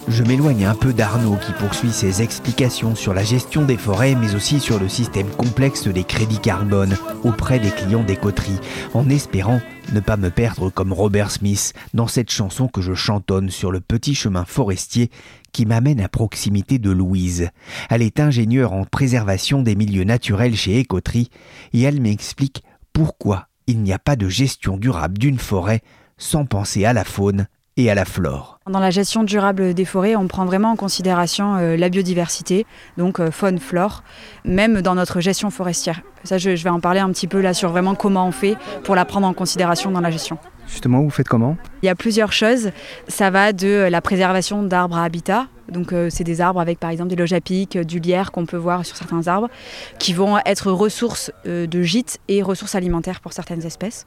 Je 0.08 0.22
m'éloigne 0.22 0.64
un 0.64 0.74
peu 0.74 0.92
d'Arnaud 0.92 1.36
qui 1.36 1.52
poursuit 1.52 1.92
ses 1.92 2.22
explications 2.22 2.94
sur 2.94 3.12
la 3.12 3.24
gestion 3.24 3.62
des 3.62 3.76
forêts 3.76 4.14
mais 4.14 4.34
aussi 4.34 4.58
sur 4.60 4.78
le 4.78 4.88
système 4.88 5.28
complexe 5.28 5.86
des 5.88 6.04
crédits 6.04 6.38
carbone 6.38 6.96
auprès 7.22 7.58
des 7.58 7.70
clients 7.70 8.04
des 8.04 8.16
coteries 8.16 8.60
en 8.94 9.10
espérant 9.10 9.60
ne 9.92 10.00
pas 10.00 10.16
me 10.16 10.30
perdre 10.30 10.70
comme 10.70 10.92
Robert 10.92 11.30
Smith 11.30 11.72
dans 11.92 12.06
cette 12.06 12.30
chanson 12.30 12.68
que 12.68 12.80
je 12.80 12.94
chantonne 12.94 13.50
sur 13.50 13.70
le 13.70 13.80
petit 13.80 14.14
chemin 14.14 14.44
forestier 14.44 15.10
qui 15.52 15.66
m'amène 15.66 16.00
à 16.00 16.08
proximité 16.08 16.78
de 16.78 16.90
Louise. 16.90 17.50
Elle 17.90 18.02
est 18.02 18.20
ingénieure 18.20 18.72
en 18.72 18.84
préservation 18.84 19.62
des 19.62 19.76
milieux 19.76 20.04
naturels 20.04 20.56
chez 20.56 20.78
Écoterie 20.78 21.30
et 21.72 21.82
elle 21.82 22.00
m'explique 22.00 22.62
pourquoi 22.92 23.48
il 23.66 23.80
n'y 23.82 23.92
a 23.92 23.98
pas 23.98 24.16
de 24.16 24.28
gestion 24.28 24.76
durable 24.76 25.18
d'une 25.18 25.38
forêt 25.38 25.82
sans 26.16 26.44
penser 26.44 26.84
à 26.84 26.92
la 26.92 27.04
faune 27.04 27.46
et 27.76 27.90
à 27.90 27.94
la 27.94 28.04
flore. 28.04 28.58
Dans 28.70 28.78
la 28.78 28.90
gestion 28.90 29.24
durable 29.24 29.74
des 29.74 29.84
forêts, 29.84 30.16
on 30.16 30.28
prend 30.28 30.44
vraiment 30.44 30.70
en 30.70 30.76
considération 30.76 31.56
euh, 31.56 31.76
la 31.76 31.88
biodiversité, 31.88 32.66
donc 32.96 33.20
euh, 33.20 33.30
faune, 33.30 33.58
flore, 33.58 34.02
même 34.44 34.80
dans 34.80 34.94
notre 34.94 35.20
gestion 35.20 35.50
forestière. 35.50 36.00
Ça, 36.22 36.38
je, 36.38 36.56
je 36.56 36.64
vais 36.64 36.70
en 36.70 36.80
parler 36.80 37.00
un 37.00 37.10
petit 37.10 37.26
peu 37.26 37.40
là 37.40 37.52
sur 37.52 37.70
vraiment 37.70 37.94
comment 37.94 38.26
on 38.26 38.32
fait 38.32 38.56
pour 38.84 38.94
la 38.94 39.04
prendre 39.04 39.26
en 39.26 39.34
considération 39.34 39.90
dans 39.90 40.00
la 40.00 40.10
gestion. 40.10 40.38
Justement, 40.68 41.02
vous 41.02 41.10
faites 41.10 41.28
comment 41.28 41.56
Il 41.82 41.86
y 41.86 41.88
a 41.88 41.94
plusieurs 41.94 42.32
choses. 42.32 42.70
Ça 43.08 43.30
va 43.30 43.52
de 43.52 43.88
la 43.90 44.00
préservation 44.00 44.62
d'arbres 44.62 44.96
à 44.96 45.04
habitat. 45.04 45.46
Donc, 45.68 45.92
euh, 45.92 46.08
c'est 46.10 46.24
des 46.24 46.40
arbres 46.40 46.60
avec 46.60 46.78
par 46.78 46.90
exemple 46.90 47.08
des 47.08 47.16
loges 47.16 47.32
à 47.32 47.40
pic, 47.40 47.78
du 47.78 47.98
lierre 47.98 48.32
qu'on 48.32 48.44
peut 48.44 48.56
voir 48.56 48.84
sur 48.84 48.96
certains 48.96 49.26
arbres, 49.28 49.48
qui 49.98 50.12
vont 50.12 50.38
être 50.44 50.70
ressources 50.70 51.32
euh, 51.46 51.66
de 51.66 51.82
gîtes 51.82 52.18
et 52.28 52.42
ressources 52.42 52.74
alimentaires 52.74 53.20
pour 53.20 53.32
certaines 53.32 53.64
espèces. 53.64 54.04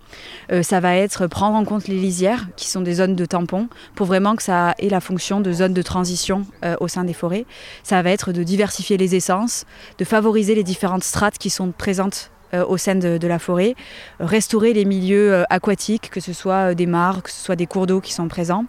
Euh, 0.52 0.62
ça 0.62 0.80
va 0.80 0.96
être 0.96 1.26
prendre 1.28 1.56
en 1.56 1.66
compte 1.66 1.88
les 1.88 1.98
lisières, 1.98 2.48
qui 2.56 2.68
sont 2.68 2.82
des 2.82 2.94
zones 2.96 3.16
de 3.16 3.26
tampons, 3.26 3.70
pour 3.96 4.06
vraiment 4.06 4.36
que 4.36 4.44
ça 4.44 4.76
ait 4.78 4.90
la 4.90 5.02
fonction 5.02 5.42
de 5.42 5.52
zone 5.52 5.74
de 5.74 5.82
transition 5.82 6.46
euh, 6.64 6.76
au 6.80 6.88
sein 6.88 7.04
des 7.04 7.14
forêts. 7.14 7.46
Ça 7.84 8.02
va 8.04 8.12
être 8.12 8.32
de 8.32 8.44
diversifier 8.44 8.98
les 8.98 9.16
essences, 9.16 9.66
de 9.98 10.06
favoriser 10.06 10.54
les 10.54 10.64
différentes 10.64 11.04
strates 11.04 11.40
qui 11.40 11.50
sont 11.50 11.72
présentes 11.72 12.30
euh, 12.32 12.37
au 12.54 12.78
sein 12.78 12.96
de, 12.96 13.28
la 13.28 13.40
forêt, 13.40 13.76
restaurer 14.20 14.74
les 14.74 14.86
milieux 14.86 15.34
euh, 15.34 15.44
aquatiques, 15.50 16.10
que 16.10 16.20
ce 16.20 16.34
soit 16.34 16.72
euh, 16.72 16.74
des 16.74 16.86
mares, 16.86 17.24
que 17.24 17.30
ce 17.30 17.44
soit 17.44 17.56
des 17.56 17.68
cours 17.68 17.88
d'eau 17.88 18.02
qui 18.02 18.14
sont 18.14 18.28
présents, 18.28 18.66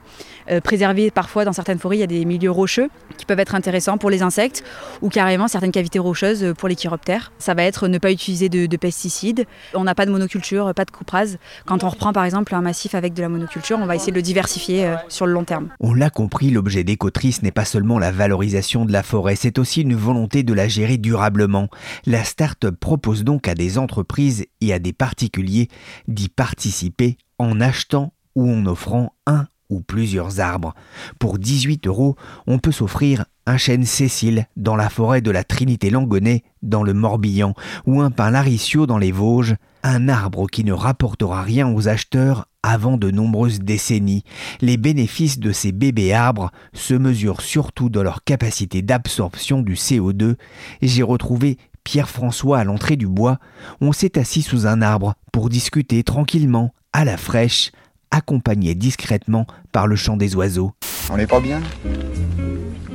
Euh, 0.51 0.61
préserver 0.61 1.11
parfois 1.11 1.45
dans 1.45 1.53
certaines 1.53 1.79
forêts, 1.79 1.99
il 1.99 2.01
y 2.01 2.05
a 2.05 2.07
des 2.07 2.25
milieux 2.25 2.51
rocheux 2.51 2.89
qui 3.19 3.27
peuvent 3.27 3.39
être 3.39 3.55
intéressants 3.55 3.99
pour 3.99 4.09
les 4.09 4.23
insectes 4.23 4.65
ou 5.03 5.11
carrément 5.11 5.47
certaines 5.47 5.73
cavités 5.73 5.99
rocheuses 5.99 6.43
euh, 6.43 6.55
pour 6.55 6.69
les 6.69 6.75
chiroptères. 6.75 7.33
Ça 7.39 7.53
va 7.53 7.65
être 7.65 7.87
ne 7.87 7.99
pas 7.99 8.11
utiliser 8.11 8.49
de, 8.49 8.67
de 8.67 8.77
pesticides. 8.77 9.45
On 9.75 9.85
n'a 9.85 9.95
pas 9.95 10.07
de 10.07 10.11
monoculture, 10.11 10.73
pas 10.75 10.87
de 10.87 10.91
couperase. 10.91 11.39
Quand 11.67 11.85
on 11.85 11.89
reprend 11.91 12.13
par 12.13 12.25
exemple 12.25 12.55
un 12.55 12.63
massif 12.63 12.95
avec 12.95 13.13
de 13.13 13.21
la 13.21 13.29
monoculture, 13.29 13.79
on 13.79 13.87
va 13.87 13.97
essayer 13.97 14.13
de 14.13 14.17
le 14.17 14.23
diversifier 14.23 14.87
euh, 14.87 14.97
sur 15.09 15.27
le 15.27 15.33
long 15.33 15.45
terme. 15.45 15.69
On 15.81 15.93
l'a 15.93 16.09
compris, 16.09 16.51
l'objet 16.51 16.83
d'écotrice 16.83 17.43
n'est 17.43 17.53
pas 17.53 17.67
seulement 17.67 17.99
la 17.99 18.11
valorisation 18.11 18.87
de 18.87 18.93
la 18.93 19.03
forêt, 19.03 19.37
c'est 19.37 19.59
aussi 19.59 19.83
une 19.83 19.95
volonté 19.95 20.45
de 20.45 20.55
la 20.55 20.67
gérer 20.67 20.97
durablement. 20.97 21.69
La 22.07 22.25
start-up 22.25 22.77
propose 22.81 23.23
donc 23.23 23.49
à 23.49 23.55
entreprises 23.77 24.47
et 24.63 24.73
à 24.73 24.79
des 24.79 24.95
particuliers 24.95 25.69
d'y 26.07 26.31
participer 26.31 27.19
en 27.39 27.61
achetant 27.61 28.15
ou 28.35 28.51
en 28.51 28.65
offrant 28.65 29.13
un 29.27 29.47
ou 29.69 29.81
plusieurs 29.81 30.41
arbres. 30.41 30.75
Pour 31.19 31.39
18 31.39 31.87
euros, 31.87 32.17
on 32.47 32.59
peut 32.59 32.73
s'offrir 32.73 33.27
un 33.47 33.57
chêne 33.57 33.85
Cécile 33.85 34.47
dans 34.57 34.77
la 34.77 34.89
forêt 34.89 35.21
de 35.21 35.31
la 35.31 35.45
Trinité-Langonnet 35.45 36.43
dans 36.63 36.83
le 36.83 36.95
Morbihan 36.95 37.55
ou 37.87 38.01
un 38.01 38.11
pin 38.11 38.31
Laricio 38.31 38.87
dans 38.87 38.99
les 38.99 39.13
Vosges, 39.13 39.57
un 39.83 40.09
arbre 40.09 40.47
qui 40.49 40.65
ne 40.65 40.73
rapportera 40.73 41.43
rien 41.43 41.69
aux 41.69 41.89
acheteurs 41.89 42.47
avant 42.63 42.97
de 42.97 43.11
nombreuses 43.11 43.61
décennies. 43.61 44.25
Les 44.61 44.77
bénéfices 44.77 45.39
de 45.39 45.53
ces 45.53 45.73
bébés 45.73 46.13
arbres 46.13 46.51
se 46.73 46.95
mesurent 46.95 47.41
surtout 47.41 47.89
dans 47.89 48.03
leur 48.03 48.25
capacité 48.25 48.83
d'absorption 48.83 49.63
du 49.63 49.75
CO2 49.75 50.35
et 50.83 50.89
j'ai 50.89 51.03
retrouvé 51.03 51.57
Pierre-François 51.89 52.59
à 52.59 52.65
l'entrée 52.65 52.97
du 52.97 53.07
bois. 53.07 53.39
On 53.81 53.93
s'est 53.93 54.19
assis 54.19 54.43
sous 54.43 54.67
un 54.67 54.83
arbre 54.83 55.15
pour 55.33 55.49
discuter 55.49 56.03
tranquillement, 56.03 56.75
à 56.93 57.07
la 57.07 57.17
fraîche, 57.17 57.73
accompagné 58.11 58.75
discrètement 58.75 59.47
par 59.73 59.87
le 59.87 59.97
chant 59.97 60.19
des 60.19 60.37
oiseaux. 60.37 60.75
On 61.11 61.17
n'est 61.17 61.27
pas 61.27 61.41
bien? 61.41 61.63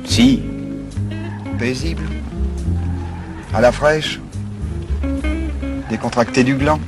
Si, 0.04 0.42
Paisible 1.58 2.04
À 3.52 3.60
la 3.60 3.72
fraîche 3.72 4.20
Décontracté 5.90 6.44
du 6.44 6.54
gland 6.54 6.78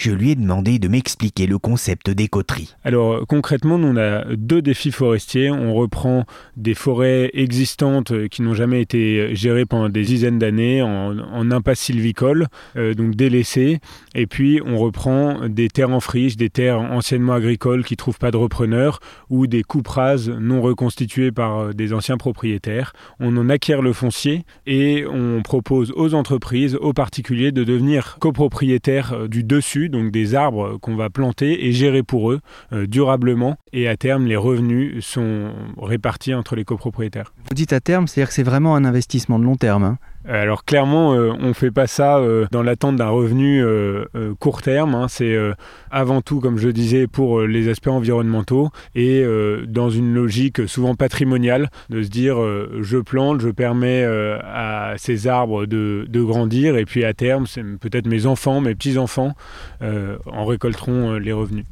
Je 0.00 0.12
lui 0.12 0.30
ai 0.30 0.34
demandé 0.34 0.78
de 0.78 0.88
m'expliquer 0.88 1.46
le 1.46 1.58
concept 1.58 2.08
d'écoterie. 2.08 2.74
Alors 2.84 3.26
concrètement, 3.26 3.76
nous, 3.76 3.88
on 3.88 3.96
a 3.98 4.34
deux 4.34 4.62
défis 4.62 4.92
forestiers. 4.92 5.50
On 5.50 5.74
reprend 5.74 6.24
des 6.56 6.72
forêts 6.72 7.30
existantes 7.34 8.10
euh, 8.10 8.26
qui 8.26 8.40
n'ont 8.40 8.54
jamais 8.54 8.80
été 8.80 9.34
gérées 9.36 9.66
pendant 9.66 9.90
des 9.90 10.04
dizaines 10.04 10.38
d'années 10.38 10.80
en, 10.80 11.50
impasse 11.50 11.80
sylvicole, 11.80 12.46
euh, 12.76 12.94
donc 12.94 13.14
délaissées. 13.14 13.80
Et 14.14 14.26
puis 14.26 14.62
on 14.64 14.78
reprend 14.78 15.50
des 15.50 15.68
terres 15.68 15.90
en 15.90 16.00
friche, 16.00 16.34
des 16.38 16.48
terres 16.48 16.80
anciennement 16.80 17.34
agricoles 17.34 17.84
qui 17.84 17.98
trouvent 17.98 18.18
pas 18.18 18.30
de 18.30 18.38
repreneurs 18.38 19.00
ou 19.28 19.46
des 19.46 19.62
coupes 19.62 19.88
rases 19.88 20.30
non 20.30 20.62
reconstituées 20.62 21.30
par 21.30 21.58
euh, 21.58 21.72
des 21.74 21.92
anciens 21.92 22.16
propriétaires. 22.16 22.94
On 23.18 23.36
en 23.36 23.50
acquiert 23.50 23.82
le 23.82 23.92
foncier 23.92 24.46
et 24.66 25.04
on 25.06 25.42
propose 25.42 25.92
aux 25.94 26.14
entreprises, 26.14 26.76
aux 26.80 26.94
particuliers 26.94 27.52
de 27.52 27.64
devenir 27.64 28.16
copropriétaires 28.18 29.12
euh, 29.12 29.28
du 29.28 29.44
dessus, 29.44 29.89
donc 29.90 30.10
des 30.10 30.34
arbres 30.34 30.78
qu'on 30.78 30.96
va 30.96 31.10
planter 31.10 31.66
et 31.66 31.72
gérer 31.72 32.02
pour 32.02 32.30
eux 32.32 32.40
euh, 32.72 32.86
durablement. 32.86 33.56
Et 33.72 33.88
à 33.88 33.96
terme, 33.96 34.26
les 34.26 34.36
revenus 34.36 35.04
sont 35.04 35.52
répartis 35.80 36.34
entre 36.34 36.56
les 36.56 36.64
copropriétaires. 36.64 37.32
Vous 37.48 37.54
dites 37.54 37.72
à 37.72 37.80
terme, 37.80 38.06
c'est-à-dire 38.06 38.28
que 38.28 38.34
c'est 38.34 38.42
vraiment 38.42 38.74
un 38.76 38.84
investissement 38.84 39.38
de 39.38 39.44
long 39.44 39.56
terme. 39.56 39.82
hein. 39.84 39.98
Alors 40.28 40.64
clairement, 40.66 41.14
euh, 41.14 41.32
on 41.40 41.48
ne 41.48 41.52
fait 41.54 41.70
pas 41.70 41.86
ça 41.86 42.18
euh, 42.18 42.46
dans 42.50 42.62
l'attente 42.62 42.96
d'un 42.96 43.08
revenu 43.08 43.64
euh, 43.64 44.04
euh, 44.14 44.34
court 44.38 44.60
terme. 44.60 44.94
hein. 44.94 45.08
C'est 45.08 45.34
euh, 45.34 45.54
avant 45.90 46.20
tout, 46.20 46.40
comme 46.40 46.58
je 46.58 46.68
disais, 46.68 47.06
pour 47.06 47.40
euh, 47.40 47.46
les 47.46 47.68
aspects 47.68 47.88
environnementaux 47.88 48.68
et 48.94 49.22
euh, 49.22 49.64
dans 49.66 49.88
une 49.88 50.12
logique 50.12 50.68
souvent 50.68 50.94
patrimoniale 50.94 51.70
de 51.88 52.02
se 52.02 52.10
dire 52.10 52.38
euh, 52.38 52.80
je 52.82 52.98
plante, 52.98 53.40
je 53.40 53.48
permets 53.48 54.04
euh, 54.04 54.38
à 54.44 54.94
ces 54.98 55.26
arbres 55.26 55.64
de, 55.64 56.04
de 56.06 56.22
grandir 56.22 56.76
et 56.76 56.84
puis 56.84 57.02
à 57.04 57.14
terme, 57.14 57.46
peut-être 57.80 58.06
mes 58.06 58.26
enfants, 58.26 58.60
mes 58.60 58.74
petits-enfants 58.74 59.34
euh, 59.80 60.18
en 60.26 60.44
récolteront 60.44 61.12
euh, 61.12 61.18
les 61.18 61.32
revenus. 61.32 61.64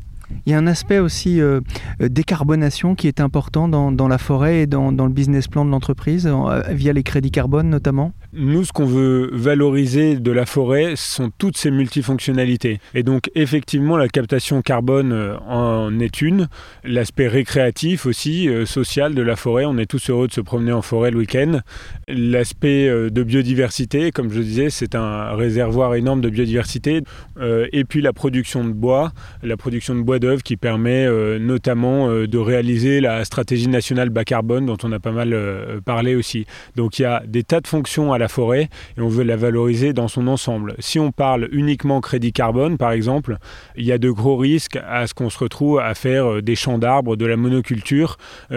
Il 0.46 0.52
y 0.52 0.54
a 0.54 0.58
un 0.58 0.66
aspect 0.66 0.98
aussi 0.98 1.40
euh, 1.40 1.60
euh, 2.00 2.08
décarbonation 2.08 2.94
qui 2.94 3.08
est 3.08 3.20
important 3.20 3.68
dans, 3.68 4.08
la 4.08 4.18
forêt 4.18 4.60
et 4.60 4.66
dans, 4.66 4.90
le 4.90 5.12
business 5.12 5.48
plan 5.48 5.64
de 5.64 5.70
l'entreprise, 5.70 6.26
euh, 6.26 6.62
via 6.70 6.92
les 6.92 7.02
crédits 7.02 7.30
carbone 7.30 7.68
notamment? 7.68 8.12
Nous, 8.32 8.64
ce 8.64 8.72
qu'on 8.72 8.86
veut 8.86 9.30
valoriser 9.32 10.16
de 10.16 10.30
la 10.30 10.46
forêt, 10.46 10.94
sont 10.96 11.30
toutes 11.38 11.56
ces 11.56 11.70
multifonctionnalités. 11.70 12.78
Et 12.94 13.02
donc, 13.02 13.30
effectivement, 13.34 13.96
la 13.96 14.08
captation 14.08 14.62
carbone 14.62 15.12
en 15.46 15.98
est 15.98 16.20
une. 16.20 16.48
L'aspect 16.84 17.28
récréatif 17.28 18.06
aussi, 18.06 18.48
social 18.66 19.14
de 19.14 19.22
la 19.22 19.36
forêt. 19.36 19.64
On 19.64 19.78
est 19.78 19.86
tous 19.86 20.10
heureux 20.10 20.28
de 20.28 20.32
se 20.32 20.40
promener 20.40 20.72
en 20.72 20.82
forêt 20.82 21.10
le 21.10 21.18
week-end. 21.18 21.60
L'aspect 22.06 22.88
de 22.88 23.22
biodiversité, 23.22 24.10
comme 24.12 24.30
je 24.30 24.40
disais, 24.40 24.70
c'est 24.70 24.94
un 24.94 25.34
réservoir 25.34 25.94
énorme 25.94 26.20
de 26.20 26.28
biodiversité. 26.28 27.02
Et 27.40 27.84
puis 27.84 28.02
la 28.02 28.12
production 28.12 28.64
de 28.64 28.72
bois, 28.72 29.12
la 29.42 29.56
production 29.56 29.94
de 29.94 30.02
bois 30.02 30.17
d'œuvre 30.18 30.42
qui 30.42 30.56
permet 30.56 31.06
euh, 31.06 31.38
notamment 31.38 32.08
euh, 32.08 32.26
de 32.26 32.38
réaliser 32.38 33.00
la 33.00 33.24
stratégie 33.24 33.68
nationale 33.68 34.10
bas 34.10 34.24
carbone 34.24 34.66
dont 34.66 34.76
on 34.82 34.92
a 34.92 34.98
pas 34.98 35.12
mal 35.12 35.32
euh, 35.32 35.80
parlé 35.80 36.14
aussi. 36.14 36.46
Donc 36.76 36.98
il 36.98 37.02
y 37.02 37.04
a 37.04 37.22
des 37.26 37.42
tas 37.42 37.60
de 37.60 37.66
fonctions 37.66 38.12
à 38.12 38.18
la 38.18 38.28
forêt 38.28 38.68
et 38.96 39.00
on 39.00 39.08
veut 39.08 39.24
la 39.24 39.36
valoriser 39.36 39.92
dans 39.92 40.08
son 40.08 40.26
ensemble. 40.26 40.74
Si 40.78 40.98
on 40.98 41.12
parle 41.12 41.48
uniquement 41.52 42.00
crédit 42.00 42.32
carbone, 42.32 42.78
par 42.78 42.92
exemple, 42.92 43.38
il 43.76 43.84
y 43.84 43.92
a 43.92 43.98
de 43.98 44.10
gros 44.10 44.36
risques 44.36 44.78
à 44.88 45.06
ce 45.06 45.14
qu'on 45.14 45.30
se 45.30 45.38
retrouve 45.38 45.80
à 45.80 45.94
faire 45.94 46.42
des 46.42 46.54
champs 46.54 46.78
d'arbres, 46.78 47.16
de 47.16 47.26
la 47.26 47.36
monoculture, 47.36 48.16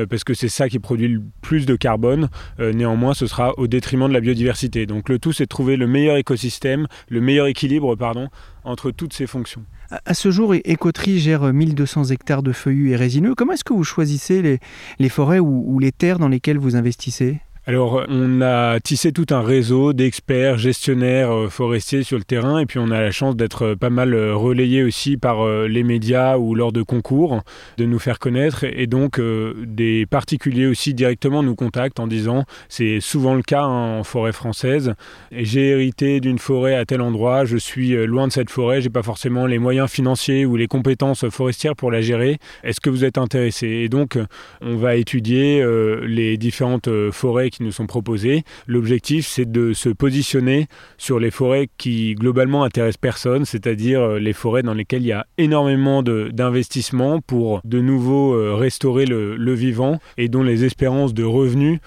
parce 0.09 0.23
que 0.23 0.33
c'est 0.33 0.49
ça 0.49 0.69
qui 0.69 0.79
produit 0.79 1.07
le 1.07 1.21
plus 1.41 1.65
de 1.65 1.75
carbone. 1.75 2.29
Néanmoins, 2.59 3.13
ce 3.13 3.27
sera 3.27 3.57
au 3.57 3.67
détriment 3.67 4.07
de 4.07 4.13
la 4.13 4.21
biodiversité. 4.21 4.85
Donc 4.85 5.09
le 5.09 5.19
tout, 5.19 5.33
c'est 5.33 5.43
de 5.43 5.49
trouver 5.49 5.77
le 5.77 5.87
meilleur 5.87 6.17
écosystème, 6.17 6.87
le 7.09 7.21
meilleur 7.21 7.47
équilibre, 7.47 7.95
pardon, 7.95 8.27
entre 8.63 8.91
toutes 8.91 9.13
ces 9.13 9.27
fonctions. 9.27 9.63
À, 9.91 10.13
ce 10.13 10.31
jour, 10.31 10.53
Écoterie 10.55 11.19
gère 11.19 11.43
euh, 11.43 11.51
1200 11.51 12.05
hectares 12.05 12.43
de 12.43 12.53
feuillus 12.53 12.91
et 12.91 12.95
résineux. 12.95 13.35
Comment 13.35 13.53
est-ce 13.53 13.63
que 13.63 13.73
vous 13.73 13.83
choisissez 13.83 14.59
les, 14.99 15.09
forêts 15.09 15.39
ou 15.39 15.79
les 15.79 15.91
terres 15.91 16.19
dans 16.19 16.29
lesquelles 16.29 16.57
vous 16.57 16.75
investissez? 16.75 17.41
Alors, 17.67 18.03
on 18.09 18.41
a 18.41 18.79
tissé 18.79 19.11
tout 19.11 19.27
un 19.29 19.41
réseau 19.43 19.93
d'experts, 19.93 20.57
gestionnaires 20.57 21.31
euh, 21.31 21.47
forestiers 21.47 22.01
sur 22.01 22.17
le 22.17 22.23
terrain, 22.23 22.57
et 22.57 22.65
puis 22.65 22.79
on 22.79 22.89
a 22.89 22.99
la 22.99 23.11
chance 23.11 23.35
d'être 23.35 23.65
euh, 23.67 23.75
pas 23.75 23.91
mal 23.91 24.15
euh, 24.15 24.35
relayé 24.35 24.81
aussi 24.81 25.15
par 25.15 25.47
les 25.47 25.83
médias 25.83 26.37
ou 26.37 26.55
lors 26.55 26.71
de 26.71 26.81
concours, 26.81 27.43
de 27.77 27.85
nous 27.85 27.99
faire 27.99 28.17
connaître, 28.17 28.63
et 28.63 28.87
donc 28.87 29.21
des 29.21 30.05
particuliers 30.07 30.65
aussi 30.65 30.93
directement 30.93 31.43
nous 31.43 31.55
contactent 31.55 31.99
en 31.99 32.07
disant, 32.07 32.45
c'est 32.69 32.99
souvent 32.99 33.35
le 33.35 33.43
cas 33.43 33.61
hein, 33.61 33.99
en 33.99 34.03
forêt 34.03 34.31
française, 34.31 34.95
j'ai 35.31 35.69
hérité 35.69 36.19
d'une 36.19 36.39
forêt 36.39 36.75
à 36.75 36.85
tel 36.85 37.01
endroit, 37.01 37.45
je 37.45 37.57
suis 37.57 37.95
loin 38.07 38.27
de 38.27 38.31
cette 38.31 38.49
forêt, 38.49 38.81
j'ai 38.81 38.89
pas 38.89 39.03
forcément 39.03 39.45
les 39.45 39.59
moyens 39.59 39.89
financiers 39.89 40.45
ou 40.45 40.55
les 40.55 40.67
compétences 40.67 41.29
forestières 41.29 41.75
pour 41.75 41.91
la 41.91 42.01
gérer, 42.01 42.37
est-ce 42.63 42.81
que 42.81 42.89
vous 42.89 43.05
êtes 43.05 43.17
intéressé? 43.17 43.67
Et 43.67 43.89
donc, 43.89 44.17
on 44.61 44.75
va 44.77 44.95
étudier 44.95 45.63
les 46.03 46.37
différentes 46.37 46.89
forêts 47.11 47.50
qui 47.51 47.63
nous 47.63 47.71
sont 47.71 47.85
proposés. 47.85 48.43
L'objectif, 48.65 49.27
c'est 49.27 49.49
de 49.49 49.73
se 49.73 49.89
positionner 49.89 50.67
sur 50.97 51.19
les 51.19 51.31
forêts 51.31 51.69
qui 51.77 52.15
globalement 52.15 52.63
intéressent 52.63 52.97
personne, 52.97 53.45
c'est-à-dire 53.45 54.01
euh, 54.01 54.19
les 54.19 54.33
forêts 54.33 54.63
dans 54.63 54.73
lesquelles 54.73 55.03
il 55.03 55.07
y 55.07 55.11
a 55.11 55.27
énormément 55.37 56.01
d'investissements 56.03 57.21
pour 57.21 57.61
de 57.63 57.79
nouveau 57.79 58.33
euh, 58.33 58.55
restaurer 58.55 59.05
le, 59.05 59.53
vivant 59.53 59.99
et 60.17 60.29
dont 60.29 60.43
les 60.43 60.63
espérances 60.63 61.13
de 61.13 61.23
revenus 61.23 61.79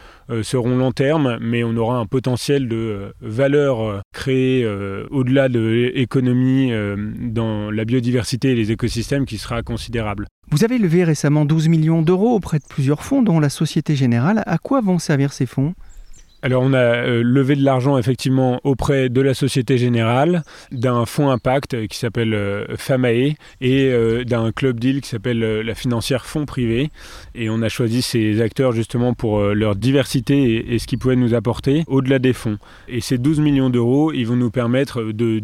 seront 0.43 0.77
long 0.77 0.93
terme, 0.93 1.39
mais 1.41 1.65
on 1.65 1.77
aura 1.77 1.99
un 1.99 2.07
potentiel 2.07 2.69
de 2.69 3.15
valeur 3.21 4.03
créée 4.13 4.67
au-delà 5.11 5.49
de 5.49 5.91
l'économie 5.95 6.73
dans 7.21 7.71
la 7.71 7.85
biodiversité 7.85 8.53
et 8.53 8.55
les 8.55 8.73
écosystèmes 8.73 9.27
qui 9.27 9.39
sera 9.39 9.63
considérable. 9.63 10.27
Vous 10.51 10.65
avez 10.65 10.79
levé 10.79 11.05
récemment 11.05 11.45
12 11.45 11.69
millions 11.69 12.03
d'euros 12.03 12.35
auprès 12.35 12.59
de 12.59 12.65
plusieurs 12.69 13.03
fonds, 13.03 13.23
dont 13.23 13.41
la 13.41 13.49
Société 13.49 13.97
Générale. 13.97 14.43
À 14.47 14.59
quoi 14.59 14.81
vont 14.81 14.99
servir 14.99 15.33
ces 15.33 15.47
fonds? 15.47 15.75
Alors 16.45 16.63
on 16.63 16.75
a 16.75 16.79
euh, 16.79 17.23
levé 17.25 17.57
de 17.57 17.65
l'argent 17.65 17.97
effectivement 17.97 18.61
auprès 18.65 19.09
de 19.09 19.23
la 19.23 19.33
Société 19.33 19.79
Générale, 19.79 20.43
d'un 20.73 21.07
fonds 21.07 21.31
impact 21.31 21.87
qui 21.89 21.97
s'appelle 21.97 22.35
euh, 22.35 22.67
FAMAE 22.77 23.37
et 23.63 23.89
euh, 23.89 24.25
d'un 24.25 24.53
club 24.53 24.79
deal 24.79 25.01
qui 25.01 25.09
s'appelle 25.09 25.39
la 25.39 25.75
financière 25.75 26.27
fonds 26.27 26.45
privé. 26.45 26.91
Et 27.35 27.49
on 27.49 27.63
a 27.63 27.71
choisi 27.71 28.03
ces 28.03 28.43
acteurs 28.43 28.73
justement 28.73 29.15
pour 29.15 29.41
leur 29.41 29.75
diversité 29.75 30.75
et, 30.75 30.79
ce 30.79 30.87
qu'ils 30.87 30.99
pouvaient 30.99 31.17
nous 31.17 31.33
apporter 31.33 31.85
au-delà 31.87 32.19
des 32.19 32.35
fonds. 32.35 32.59
Et 32.89 33.01
ces 33.01 33.17
12 33.17 33.41
millions 33.41 33.71
d'euros, 33.71 34.13
ils 34.13 34.25
vont 34.25 34.37
nous 34.37 34.51
permettre 34.51 35.03
de 35.03 35.41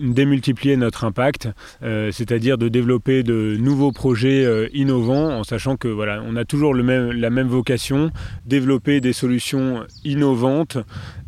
démultiplier 0.00 0.78
notre 0.78 1.04
impact, 1.04 1.48
c'est-à-dire 1.82 2.56
de 2.56 2.68
développer 2.68 3.22
de 3.22 3.56
nouveaux 3.58 3.92
projets 3.92 4.70
innovants 4.72 5.38
en 5.38 5.44
sachant 5.44 5.76
que 5.76 5.88
voilà, 5.88 6.22
on 6.26 6.36
a 6.36 6.44
toujours 6.44 6.74
la 6.74 7.30
même 7.30 7.48
vocation, 7.48 8.10
développer 8.46 9.00
des 9.00 9.12
solutions 9.12 9.84
innovantes 10.04 10.37
vente 10.38 10.78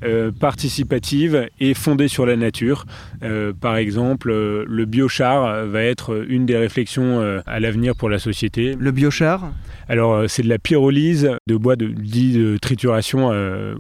euh, 0.02 0.30
participative 0.32 1.48
et 1.58 1.74
fondée 1.74 2.08
sur 2.08 2.24
la 2.24 2.36
nature. 2.36 2.86
Euh, 3.22 3.52
par 3.52 3.76
exemple, 3.76 4.30
euh, 4.30 4.64
le 4.66 4.86
biochar 4.86 5.66
va 5.66 5.82
être 5.82 6.24
une 6.28 6.46
des 6.46 6.56
réflexions 6.56 7.20
à 7.46 7.60
l'avenir 7.60 7.94
pour 7.96 8.08
la 8.08 8.18
société. 8.18 8.76
Le 8.78 8.90
biochar? 8.92 9.52
Alors, 9.90 10.30
c'est 10.30 10.44
de 10.44 10.48
la 10.48 10.60
pyrolyse 10.60 11.32
de 11.48 11.56
bois 11.56 11.74
de, 11.74 11.88
dit 11.88 12.38
de 12.38 12.58
trituration 12.58 13.30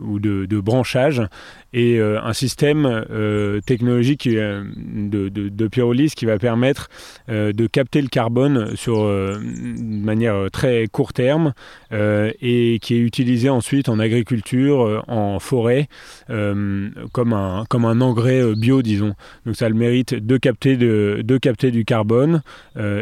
ou 0.02 0.18
de, 0.18 0.44
de 0.44 0.60
branchage 0.60 1.22
et 1.72 1.98
euh, 1.98 2.20
un 2.22 2.32
système 2.32 2.86
euh, 2.86 3.60
technologique 3.60 4.26
euh, 4.26 4.64
de, 4.76 5.28
de, 5.28 5.68
pyrolyse 5.68 6.14
qui 6.14 6.24
va 6.24 6.38
permettre 6.38 6.88
de 7.28 7.66
capter 7.66 8.02
le 8.02 8.08
carbone 8.08 8.74
sur 8.74 9.04
une 9.04 10.02
manière 10.02 10.50
très 10.50 10.88
court 10.88 11.12
terme 11.12 11.52
et 11.92 12.78
qui 12.82 12.94
est 12.94 12.98
utilisé 12.98 13.48
ensuite 13.48 13.88
en 13.88 13.98
agriculture, 13.98 15.04
en 15.06 15.38
forêt, 15.38 15.88
comme, 16.28 17.32
un, 17.32 17.64
comme 17.68 17.84
un 17.84 18.00
engrais 18.00 18.42
bio, 18.56 18.82
disons. 18.82 19.14
Donc 19.46 19.56
ça 19.56 19.66
a 19.66 19.68
le 19.68 19.74
mérite 19.76 20.14
de 20.14 20.36
capter, 20.38 20.76
de, 20.76 21.20
de 21.22 21.38
capter 21.38 21.70
du 21.70 21.84
carbone 21.84 22.42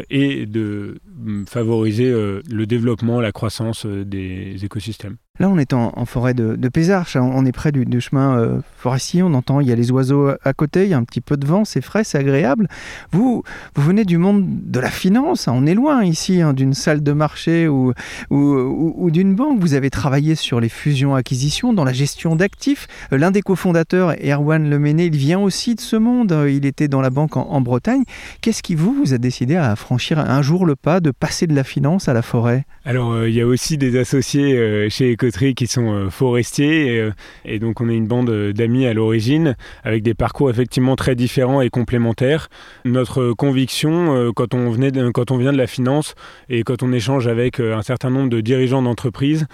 et 0.09 0.45
de 0.45 0.99
mm, 1.17 1.45
favoriser 1.45 2.11
le 2.11 2.65
développement, 2.65 2.98
la 3.21 3.31
croissance 3.31 3.85
des 3.85 4.63
écosystèmes. 4.63 5.17
Là, 5.39 5.47
on 5.47 5.57
est 5.57 5.71
en, 5.71 6.05
forêt 6.05 6.33
de, 6.33 6.57
de 6.57 6.67
Pézarche, 6.67 7.15
on 7.15 7.45
est 7.45 7.53
près 7.53 7.71
du, 7.71 8.01
chemin 8.01 8.37
euh, 8.37 8.59
forestier, 8.75 9.23
on 9.23 9.33
entend, 9.33 9.61
il 9.61 9.69
y 9.69 9.71
a 9.71 9.75
les 9.75 9.89
oiseaux 9.89 10.31
à 10.43 10.53
côté, 10.53 10.83
il 10.83 10.89
y 10.89 10.93
a 10.93 10.97
un 10.97 11.05
petit 11.05 11.21
peu 11.21 11.37
de 11.37 11.47
vent, 11.47 11.63
c'est 11.63 11.79
frais, 11.79 12.03
c'est 12.03 12.17
agréable. 12.17 12.67
Vous, 13.13 13.43
vous 13.73 13.81
venez 13.81 14.03
du 14.03 14.17
monde 14.17 14.45
de 14.45 14.79
la 14.81 14.89
finance, 14.89 15.47
hein, 15.47 15.53
on 15.55 15.65
est 15.65 15.75
loin 15.75 16.03
ici 16.03 16.41
hein, 16.41 16.51
d'une 16.51 16.73
salle 16.73 17.01
de 17.03 17.13
marché 17.13 17.69
ou, 17.69 17.93
d'une 18.29 19.33
banque. 19.33 19.61
Vous 19.61 19.75
avez 19.75 19.89
travaillé 19.89 20.35
sur 20.35 20.59
les 20.59 20.67
fusions-acquisitions, 20.67 21.71
dans 21.71 21.85
la 21.85 21.93
gestion 21.93 22.35
d'actifs. 22.35 22.87
L'un 23.11 23.31
des 23.31 23.41
cofondateurs, 23.41 24.15
Erwan 24.21 24.69
Lemené, 24.69 25.05
il 25.05 25.15
vient 25.15 25.39
aussi 25.39 25.73
de 25.75 25.81
ce 25.81 25.95
monde, 25.95 26.35
il 26.49 26.65
était 26.65 26.89
dans 26.89 26.99
la 26.99 27.11
banque 27.11 27.37
en, 27.37 27.61
Bretagne. 27.61 28.03
Qu'est-ce 28.41 28.61
qui 28.61 28.75
vous, 28.75 29.13
a 29.13 29.17
décidé 29.17 29.55
à 29.55 29.73
franchir 29.77 30.19
un 30.19 30.41
jour 30.41 30.65
le 30.65 30.75
pas 30.75 30.99
de 30.99 31.11
passer 31.11 31.47
de 31.47 31.55
la 31.55 31.63
finance 31.63 32.09
à 32.09 32.13
la 32.13 32.21
forêt? 32.21 32.65
Alors, 32.83 33.11
euh, 33.13 33.29
il 33.29 33.35
y 33.35 33.41
a 33.41 33.47
aussi 33.47 33.77
des 33.77 33.97
associés 33.97 34.57
euh, 34.57 34.89
chez 34.89 35.13
Eco 35.13 35.28
qui 35.37 35.67
sont 35.67 35.91
euh, 35.91 36.09
forestiers. 36.09 36.99
Euh, 36.99 37.11
et, 37.45 37.59
donc, 37.59 37.81
on 37.81 37.89
est 37.89 37.95
une 37.95 38.07
bande 38.07 38.29
euh, 38.29 38.53
d'amis 38.53 38.85
à 38.85 38.93
l'origine, 38.93 39.55
avec 39.83 40.03
des 40.03 40.13
parcours 40.13 40.49
effectivement 40.49 40.95
très 40.95 41.15
différents 41.15 41.61
et 41.61 41.69
complémentaires. 41.69 42.49
Notre 42.85 43.33
conviction, 43.33 44.31
quand 44.35 44.53
on, 44.53 44.69
venait 44.69 44.91
quand 45.13 45.31
on 45.31 45.37
vient 45.37 45.51
de 45.51 45.57
la 45.57 45.67
finance 45.67 46.15
et 46.49 46.63
quand 46.63 46.83
on 46.83 46.91
échange 46.91 47.27
avec 47.27 47.59
un 47.59 47.81
certain 47.81 48.09
nombre 48.09 48.29
de 48.29 48.41
dirigeants 48.41 48.81
d'entreprise, 48.81 49.45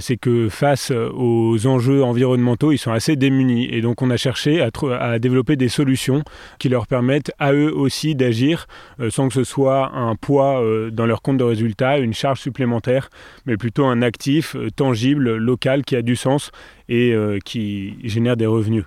c'est 0.00 0.16
que 0.16 0.48
face 0.48 0.90
aux 0.90 1.66
enjeux 1.66 2.02
environnementaux, 2.02 2.72
ils 2.72 2.78
sont 2.78 2.92
assez 2.92 3.16
démunis. 3.16 3.68
Et 3.70 3.80
donc, 3.80 4.02
on 4.02 4.10
a 4.10 4.16
cherché 4.16 4.60
à, 4.60 4.70
à 5.00 5.18
développer 5.18 5.56
des 5.56 5.68
solutions 5.68 6.22
qui 6.58 6.68
leur 6.68 6.86
permettent 6.86 7.32
à 7.38 7.52
eux 7.52 7.72
aussi 7.74 8.14
d'agir 8.14 8.66
sans 9.10 9.28
que 9.28 9.34
ce 9.34 9.44
soit 9.44 9.92
un 9.94 10.14
poids 10.14 10.62
dans 10.90 11.06
leur 11.06 11.22
compte 11.22 11.38
de 11.38 11.44
résultat, 11.44 11.98
une 11.98 12.14
charge 12.14 12.40
supplémentaire, 12.40 13.10
mais 13.46 13.56
plutôt 13.56 13.84
un 13.86 14.02
actif 14.02 14.56
tangible 14.76 15.17
local 15.18 15.84
qui 15.84 15.96
a 15.96 16.02
du 16.02 16.16
sens 16.16 16.50
et 16.88 17.12
euh, 17.12 17.38
qui 17.44 17.94
génère 18.04 18.36
des 18.36 18.46
revenus. 18.46 18.84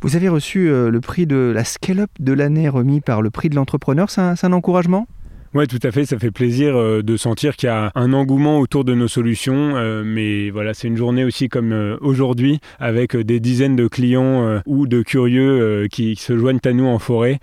Vous 0.00 0.16
avez 0.16 0.28
reçu 0.28 0.68
euh, 0.68 0.90
le 0.90 1.00
prix 1.00 1.26
de 1.26 1.52
la 1.54 1.64
Scale-up 1.64 2.10
de 2.18 2.32
l'année 2.32 2.68
remis 2.68 3.00
par 3.00 3.22
le 3.22 3.30
prix 3.30 3.48
de 3.48 3.54
l'entrepreneur. 3.54 4.10
C'est 4.10 4.20
un, 4.20 4.52
encouragement? 4.52 5.06
Oui, 5.52 5.66
tout 5.66 5.78
à 5.82 5.90
fait. 5.90 6.06
Ça 6.06 6.18
fait 6.18 6.30
plaisir 6.30 6.76
euh, 6.76 7.02
de 7.02 7.16
sentir 7.16 7.56
qu'il 7.56 7.66
y 7.66 7.70
a 7.70 7.92
un 7.94 8.12
engouement 8.12 8.58
autour 8.58 8.84
de 8.84 8.94
nos 8.94 9.08
solutions. 9.08 9.74
mais 10.04 10.50
voilà, 10.50 10.74
c'est 10.74 10.88
une 10.88 10.96
journée 10.96 11.24
aussi 11.24 11.48
comme 11.48 11.98
aujourd'hui, 12.00 12.60
avec 12.78 13.16
des 13.16 13.38
dizaines 13.38 13.76
de 13.76 13.86
clients 13.86 14.60
ou 14.66 14.86
de 14.86 15.02
curieux 15.02 15.86
qui 15.90 16.16
se 16.16 16.36
joignent 16.36 16.60
à 16.64 16.72
nous 16.72 16.86
en 16.86 16.98
forêt, 16.98 17.38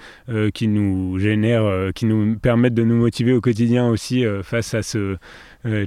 qui 0.54 0.68
nous 0.68 1.20
génèrent, 1.20 1.92
qui 1.94 2.06
nous 2.06 2.36
permettent 2.38 2.74
de 2.74 2.84
nous 2.84 2.98
motiver 2.98 3.34
au 3.34 3.42
quotidien 3.42 3.88
aussi 3.88 4.26
face 4.42 4.74
à 4.74 4.82
ce 4.82 5.18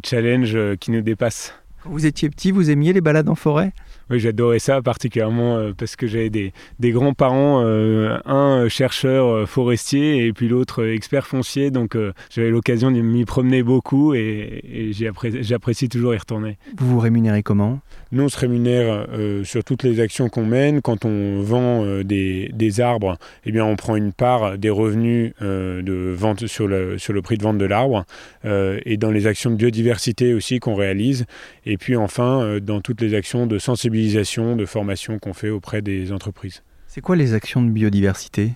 challenge 0.04 0.56
qui 0.78 0.90
nous 0.90 1.02
dépasse. 1.02 1.59
Vous 1.84 2.06
étiez 2.06 2.28
petit, 2.30 2.50
vous 2.50 2.70
aimiez 2.70 2.92
les 2.92 3.00
balades 3.00 3.28
en 3.28 3.34
forêt? 3.34 3.72
Oui, 4.10 4.18
j'adorais 4.18 4.58
ça 4.58 4.82
particulièrement 4.82 5.56
euh, 5.56 5.72
parce 5.76 5.94
que 5.94 6.08
j'avais 6.08 6.30
des, 6.30 6.52
grands-parents, 6.80 7.62
euh, 7.64 8.18
un 8.24 8.68
chercheur 8.68 9.28
euh, 9.28 9.46
forestier 9.46 10.26
et 10.26 10.32
puis 10.32 10.48
l'autre 10.48 10.84
expert 10.84 11.28
foncier. 11.28 11.70
Donc 11.70 11.96
j'avais 12.28 12.50
l'occasion 12.50 12.90
de 12.90 13.00
m'y 13.00 13.24
promener 13.24 13.62
beaucoup 13.62 14.14
et, 14.14 14.90
j'apprécie 14.92 15.88
toujours 15.88 16.14
y 16.14 16.18
retourner. 16.18 16.58
Vous 16.76 16.90
vous 16.90 16.98
rémunérez 16.98 17.44
comment? 17.44 17.80
Nous, 18.12 18.24
on 18.24 18.28
se 18.28 18.38
rémunère 18.38 19.06
sur 19.44 19.62
toutes 19.62 19.84
les 19.84 20.00
actions 20.00 20.28
qu'on 20.28 20.44
mène. 20.44 20.80
Quand 20.80 21.04
on 21.04 21.42
vend 21.42 22.02
des, 22.02 22.80
arbres, 22.80 23.16
eh 23.44 23.52
bien, 23.52 23.64
on 23.64 23.76
prend 23.76 23.94
une 23.94 24.12
part 24.12 24.58
des 24.58 24.70
revenus 24.70 25.32
de 25.40 26.14
vente 26.16 26.46
sur 26.46 26.66
le, 26.66 26.98
sur 26.98 27.12
le 27.12 27.22
prix 27.22 27.38
de 27.38 27.44
vente 27.44 27.58
de 27.58 27.64
l'arbre 27.64 28.04
et 28.44 28.96
dans 28.96 29.10
les 29.12 29.28
actions 29.28 29.50
de 29.50 29.56
biodiversité 29.56 30.34
aussi 30.34 30.58
qu'on 30.58 30.74
réalise. 30.74 31.26
Et 31.66 31.76
puis 31.76 31.94
enfin, 31.94 32.58
dans 32.60 32.80
toutes 32.80 33.00
les 33.00 33.14
actions 33.14 33.46
de 33.46 33.58
sensibilisation 33.58 33.99
de 34.56 34.64
formation 34.66 35.18
qu'on 35.18 35.34
fait 35.34 35.50
auprès 35.50 35.82
des 35.82 36.12
entreprises. 36.12 36.62
C'est 36.86 37.00
quoi 37.00 37.16
les 37.16 37.34
actions 37.34 37.62
de 37.62 37.70
biodiversité? 37.70 38.52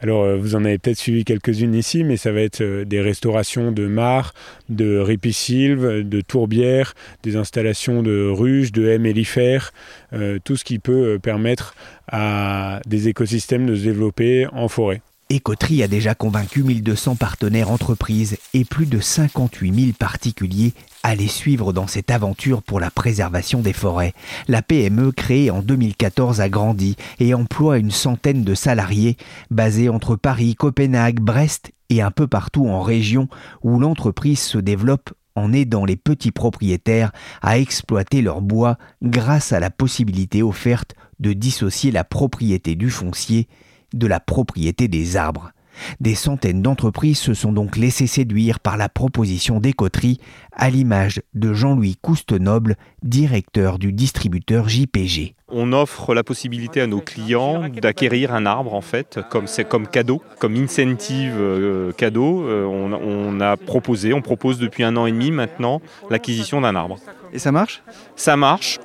Alors, 0.00 0.22
euh, 0.22 0.36
vous 0.36 0.54
en 0.54 0.64
avez 0.64 0.78
peut-être 0.78 0.98
suivi 0.98 1.24
quelques-unes 1.24 1.74
ici, 1.74 2.04
mais 2.04 2.16
ça 2.16 2.30
va 2.30 2.40
être 2.40 2.60
euh, 2.60 2.84
des 2.84 3.00
restaurations 3.00 3.72
de 3.72 3.86
mares, 3.86 4.32
de 4.68 4.98
ripisylves, 4.98 6.08
de 6.08 6.20
tourbières, 6.20 6.94
des 7.24 7.34
installations 7.34 8.02
de 8.02 8.28
ruches, 8.28 8.70
de 8.70 8.86
haies 8.86 8.98
mellifères, 8.98 9.72
euh, 10.12 10.38
tout 10.44 10.56
ce 10.56 10.64
qui 10.64 10.78
peut 10.78 11.18
permettre 11.20 11.74
à 12.06 12.80
des 12.86 13.08
écosystèmes 13.08 13.66
de 13.66 13.74
se 13.74 13.82
développer 13.82 14.46
en 14.52 14.68
forêt. 14.68 15.02
Écoterie 15.30 15.82
a 15.82 15.88
déjà 15.88 16.14
convaincu 16.14 16.62
1200 16.62 17.16
partenaires 17.16 17.70
entreprises 17.70 18.38
et 18.54 18.64
plus 18.64 18.86
de 18.86 18.98
58 18.98 19.74
000 19.74 19.92
particuliers 19.92 20.72
à 21.02 21.14
les 21.14 21.28
suivre 21.28 21.74
dans 21.74 21.86
cette 21.86 22.10
aventure 22.10 22.62
pour 22.62 22.80
la 22.80 22.90
préservation 22.90 23.60
des 23.60 23.74
forêts. 23.74 24.14
La 24.48 24.62
PME 24.62 25.12
créée 25.12 25.50
en 25.50 25.60
2014 25.60 26.40
a 26.40 26.48
grandi 26.48 26.96
et 27.20 27.34
emploie 27.34 27.76
une 27.76 27.90
centaine 27.90 28.42
de 28.42 28.54
salariés 28.54 29.18
basés 29.50 29.90
entre 29.90 30.16
Paris, 30.16 30.54
Copenhague, 30.54 31.20
Brest 31.20 31.72
et 31.90 32.00
un 32.00 32.10
peu 32.10 32.26
partout 32.26 32.66
en 32.66 32.80
région 32.80 33.28
où 33.62 33.78
l'entreprise 33.78 34.40
se 34.40 34.56
développe 34.56 35.12
en 35.34 35.52
aidant 35.52 35.84
les 35.84 35.96
petits 35.96 36.32
propriétaires 36.32 37.12
à 37.42 37.58
exploiter 37.58 38.22
leur 38.22 38.40
bois 38.40 38.78
grâce 39.02 39.52
à 39.52 39.60
la 39.60 39.68
possibilité 39.68 40.42
offerte 40.42 40.94
de 41.20 41.34
dissocier 41.34 41.90
la 41.90 42.04
propriété 42.04 42.76
du 42.76 42.88
foncier 42.88 43.46
de 43.92 44.06
la 44.06 44.20
propriété 44.20 44.88
des 44.88 45.16
arbres. 45.16 45.52
Des 46.00 46.14
centaines 46.14 46.62
d'entreprises 46.62 47.18
se 47.18 47.34
sont 47.34 47.52
donc 47.52 47.76
laissées 47.76 48.06
séduire 48.06 48.60
par 48.60 48.76
la 48.76 48.88
proposition 48.88 49.60
d'écoterie, 49.60 50.18
à 50.52 50.70
l'image 50.70 51.22
de 51.34 51.52
Jean-Louis 51.54 51.96
Coustenoble, 52.00 52.76
directeur 53.02 53.78
du 53.78 53.92
distributeur 53.92 54.68
JPG. 54.68 55.34
On 55.50 55.72
offre 55.72 56.14
la 56.14 56.24
possibilité 56.24 56.80
à 56.80 56.86
nos 56.86 57.00
clients 57.00 57.68
d'acquérir 57.68 58.34
un 58.34 58.44
arbre 58.44 58.74
en 58.74 58.82
fait, 58.82 59.20
comme 59.30 59.46
c'est 59.46 59.66
comme 59.66 59.86
cadeau, 59.86 60.20
comme 60.38 60.56
incentive 60.56 61.36
euh, 61.38 61.92
cadeau. 61.92 62.46
Euh, 62.46 62.64
on, 62.64 62.92
on, 62.92 63.40
a 63.40 63.56
proposé, 63.56 64.12
on 64.12 64.20
propose 64.20 64.58
depuis 64.58 64.84
un 64.84 64.96
an 64.96 65.06
et 65.06 65.12
demi 65.12 65.30
maintenant 65.30 65.80
l'acquisition 66.10 66.60
d'un 66.60 66.76
arbre. 66.76 66.98
Et 67.32 67.38
ça 67.38 67.50
marche? 67.52 67.82
Ça 68.14 68.36
marche 68.36 68.78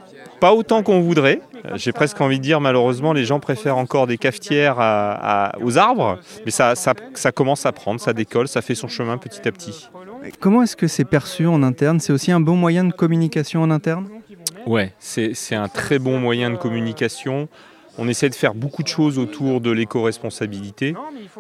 pas 0.44 0.54
autant 0.54 0.84
qu'on 0.84 1.00
voudrait. 1.00 1.40
J'ai 1.76 1.94
presque 1.94 2.20
envie 2.20 2.38
de 2.38 2.44
dire, 2.44 2.60
malheureusement, 2.60 3.14
les 3.14 3.24
gens 3.24 3.40
préfèrent 3.40 3.78
encore 3.78 4.08
des 4.08 4.18
cafetières 4.18 4.76
aux 5.62 5.78
arbres, 5.78 6.20
mais 6.44 6.52
ça, 6.52 6.76
ça, 6.76 7.32
commence 7.32 7.66
à 7.66 7.72
prendre, 7.72 8.02
ça 8.02 8.12
décolle, 8.12 8.50
ça 8.50 8.62
fait 8.62 8.76
son 8.76 8.90
chemin 8.90 9.18
petit 9.18 9.48
à 9.48 9.54
petit. 9.54 9.90
Comment 10.42 10.62
est-ce 10.62 10.76
que 10.76 10.90
c'est 10.90 11.06
perçu 11.06 11.48
en 11.48 11.64
interne? 11.64 12.02
C'est 12.02 12.12
aussi 12.12 12.34
un 12.34 12.42
bon 12.42 12.58
moyen 12.58 12.84
de 12.84 12.92
communication 12.92 13.62
en 13.62 13.72
interne? 13.72 14.10
Ouais, 14.66 14.92
c'est 15.00 15.56
un 15.56 15.70
très 15.70 15.98
bon 15.98 16.20
moyen 16.20 16.50
de 16.50 16.58
communication. 16.58 17.48
On 17.98 18.08
essaie 18.08 18.30
de 18.30 18.36
faire 18.36 18.56
beaucoup 18.56 18.82
de 18.82 18.88
choses 18.88 19.20
autour 19.20 19.62
de 19.62 19.70
l'éco-responsabilité. 19.70 20.96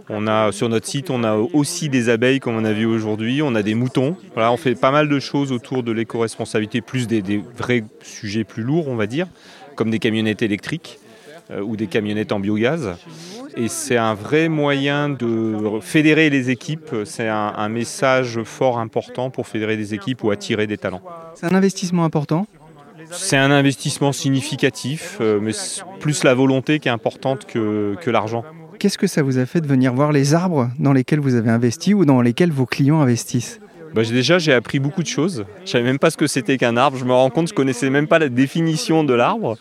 On 0.09 0.27
a 0.27 0.51
sur 0.51 0.69
notre 0.69 0.87
site, 0.87 1.09
on 1.09 1.23
a 1.23 1.35
aussi 1.35 1.89
des 1.89 2.09
abeilles 2.09 2.39
comme 2.39 2.55
on 2.55 2.65
a 2.65 2.73
vu 2.73 2.85
aujourd'hui, 2.85 3.41
on 3.41 3.55
a 3.55 3.63
des 3.63 3.73
moutons. 3.73 4.15
Voilà, 4.33 4.51
on 4.51 4.57
fait 4.57 4.75
pas 4.75 4.91
mal 4.91 5.09
de 5.09 5.19
choses 5.19 5.51
autour 5.51 5.81
de 5.83 5.91
l'éco-responsabilité, 5.91 6.81
plus 6.81 7.07
des, 7.07 7.43
vrais 7.57 7.83
sujets 8.01 8.43
plus 8.43 8.63
lourds, 8.63 8.87
on 8.87 8.95
va 8.95 9.07
dire, 9.07 9.27
comme 9.75 9.89
des 9.89 9.99
camionnettes 9.99 10.43
électriques 10.43 10.99
euh, 11.49 11.61
ou 11.61 11.75
des 11.75 11.87
camionnettes 11.87 12.31
en 12.31 12.39
biogaz. 12.39 12.97
Et 13.55 13.67
c'est 13.67 13.97
un 13.97 14.13
vrai 14.13 14.47
moyen 14.47 15.09
de 15.09 15.79
fédérer 15.81 16.29
les 16.29 16.49
équipes. 16.49 16.95
C'est 17.05 17.27
un, 17.27 17.53
un 17.55 17.69
message 17.69 18.41
fort 18.43 18.79
important 18.79 19.29
pour 19.29 19.47
fédérer 19.47 19.77
des 19.77 19.93
équipes 19.93 20.23
ou 20.23 20.31
attirer 20.31 20.67
des 20.67 20.77
talents. 20.77 21.01
C'est 21.35 21.47
un 21.51 21.55
investissement 21.55 22.03
important 22.03 22.47
c'est 23.11 23.37
un 23.37 23.51
investissement 23.51 24.11
significatif, 24.11 25.17
euh, 25.21 25.39
mais 25.41 25.51
plus 25.99 26.23
la 26.23 26.33
volonté 26.33 26.79
qui 26.79 26.87
est 26.87 26.91
importante 26.91 27.45
que, 27.45 27.97
l'argent. 28.07 28.43
Qu'est-ce 28.79 28.97
que 28.97 29.07
ça 29.07 29.23
vous 29.23 29.37
a 29.37 29.45
fait 29.45 29.61
de 29.61 29.67
venir 29.67 29.93
voir 29.93 30.11
les 30.11 30.33
arbres 30.33 30.69
dans 30.79 30.93
lesquels 30.93 31.19
vous 31.19 31.35
avez 31.35 31.49
investi 31.49 31.93
ou 31.93 32.05
dans 32.05 32.21
lesquels 32.21 32.51
vos 32.51 32.65
clients 32.65 32.99
investissent? 33.01 33.59
Bah, 33.93 34.01
déjà, 34.03 34.39
j'ai 34.39 34.53
appris 34.53 34.79
beaucoup 34.79 35.03
de 35.03 35.07
choses. 35.07 35.45
Je 35.65 35.69
savais 35.69 35.83
même 35.83 35.99
pas 35.99 36.09
ce 36.09 36.17
que 36.17 36.25
c'était 36.25 36.57
qu'un 36.57 36.77
arbre. 36.77 36.97
Je 36.97 37.05
me 37.05 37.13
rends 37.13 37.29
compte, 37.29 37.49
je 37.49 37.53
connaissais 37.53 37.91
même 37.91 38.07
pas 38.07 38.17
la 38.17 38.29
définition 38.29 39.03
de 39.03 39.13
l'arbre. 39.13 39.55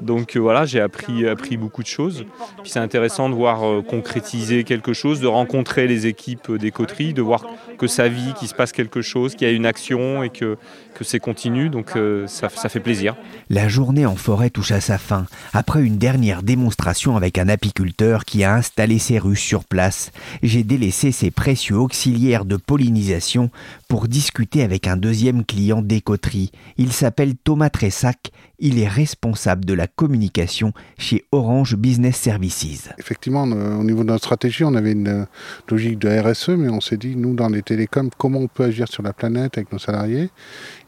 Donc 0.00 0.34
euh, 0.34 0.40
voilà, 0.40 0.64
j'ai 0.64 0.80
appris, 0.80 1.26
appris 1.28 1.56
beaucoup 1.56 1.82
de 1.82 1.88
choses. 1.88 2.26
Puis 2.62 2.72
c'est 2.72 2.80
intéressant 2.80 3.28
de 3.28 3.34
voir 3.34 3.64
euh, 3.64 3.82
concrétiser 3.82 4.64
quelque 4.64 4.92
chose, 4.92 5.20
de 5.20 5.28
rencontrer 5.28 5.86
les 5.86 6.08
équipes 6.08 6.50
des 6.56 6.72
coteries, 6.72 7.14
de 7.14 7.22
voir 7.22 7.46
que 7.78 7.86
ça 7.86 8.08
vit, 8.08 8.34
qu'il 8.34 8.48
se 8.48 8.54
passe 8.54 8.72
quelque 8.72 9.02
chose, 9.02 9.36
qu'il 9.36 9.46
y 9.46 9.50
a 9.50 9.54
une 9.54 9.66
action 9.66 10.24
et 10.24 10.30
que, 10.30 10.56
que 10.96 11.04
c'est 11.04 11.20
continu, 11.20 11.68
donc 11.68 11.96
euh, 11.96 12.26
ça, 12.26 12.48
fait 12.48 12.80
plaisir. 12.80 13.16
La 13.50 13.68
journée 13.68 14.06
en 14.06 14.16
forêt 14.16 14.50
touche 14.50 14.72
à 14.72 14.80
sa 14.80 14.98
fin, 14.98 15.26
après 15.52 15.82
une 15.82 15.98
dernière 15.98 16.42
démonstration 16.42 17.16
avec 17.16 17.38
un 17.38 17.48
apiculteur 17.48 18.24
qui 18.24 18.44
a 18.44 18.54
installé 18.54 18.98
ses 18.98 19.18
ruches 19.18 19.44
sur 19.44 19.64
place. 19.64 20.10
J'ai 20.42 20.64
délaissé 20.64 21.12
ses 21.12 21.30
précieux 21.30 21.76
auxiliaires 21.76 22.44
de 22.44 22.56
pollinisation 22.56 23.50
pour 23.88 24.08
discuter 24.08 24.62
avec 24.62 24.86
un 24.86 24.96
deuxième 24.96 25.44
client 25.44 25.82
d'écoterie. 25.82 26.50
Il 26.78 26.92
s'appelle 26.92 27.36
Thomas 27.36 27.70
Tressac 27.70 28.32
il 28.58 28.78
est 28.78 28.88
responsable 28.88 29.64
de 29.64 29.74
la 29.74 29.86
communication 29.86 30.72
chez 30.98 31.24
Orange 31.32 31.76
Business 31.76 32.16
Services. 32.16 32.88
Effectivement, 32.98 33.42
au 33.42 33.84
niveau 33.84 34.02
de 34.02 34.08
notre 34.08 34.24
stratégie, 34.24 34.64
on 34.64 34.74
avait 34.74 34.92
une 34.92 35.08
euh, 35.08 35.24
logique 35.68 35.98
de 35.98 36.08
RSE, 36.08 36.50
mais 36.50 36.68
on 36.68 36.80
s'est 36.80 36.96
dit, 36.96 37.16
nous, 37.16 37.34
dans 37.34 37.48
les 37.48 37.62
télécoms, 37.62 38.10
comment 38.16 38.40
on 38.40 38.48
peut 38.48 38.64
agir 38.64 38.88
sur 38.88 39.02
la 39.02 39.12
planète 39.12 39.58
avec 39.58 39.72
nos 39.72 39.78
salariés? 39.78 40.30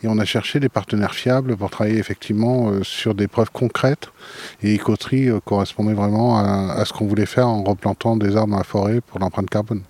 Et 0.03 0.09
on 0.09 0.19
a 0.19 0.25
cherché 0.25 0.61
des 0.61 0.69
partenaires 0.69 1.15
fiables 1.15 1.57
pour 1.57 1.71
travailler 1.71 1.99
effectivement 1.99 2.71
euh, 2.71 2.83
sur 2.83 3.15
des 3.15 3.29
preuves 3.29 3.51
concrètes. 3.53 4.11
Et 4.63 4.77
Ecoterie 4.77 5.29
euh, 5.29 5.41
correspondait 5.41 5.95
vraiment 5.95 6.39
à, 6.39 6.85
ce 6.85 6.93
qu'on 6.93 7.07
voulait 7.07 7.27
faire 7.27 7.49
en 7.49 7.63
replantant 7.63 8.17
des 8.17 8.37
arbres 8.37 8.53
dans 8.53 8.59
la 8.59 8.65
forêt 8.65 9.01
pour 9.01 9.19
l'empreinte 9.19 9.51
carbone. 9.51 9.83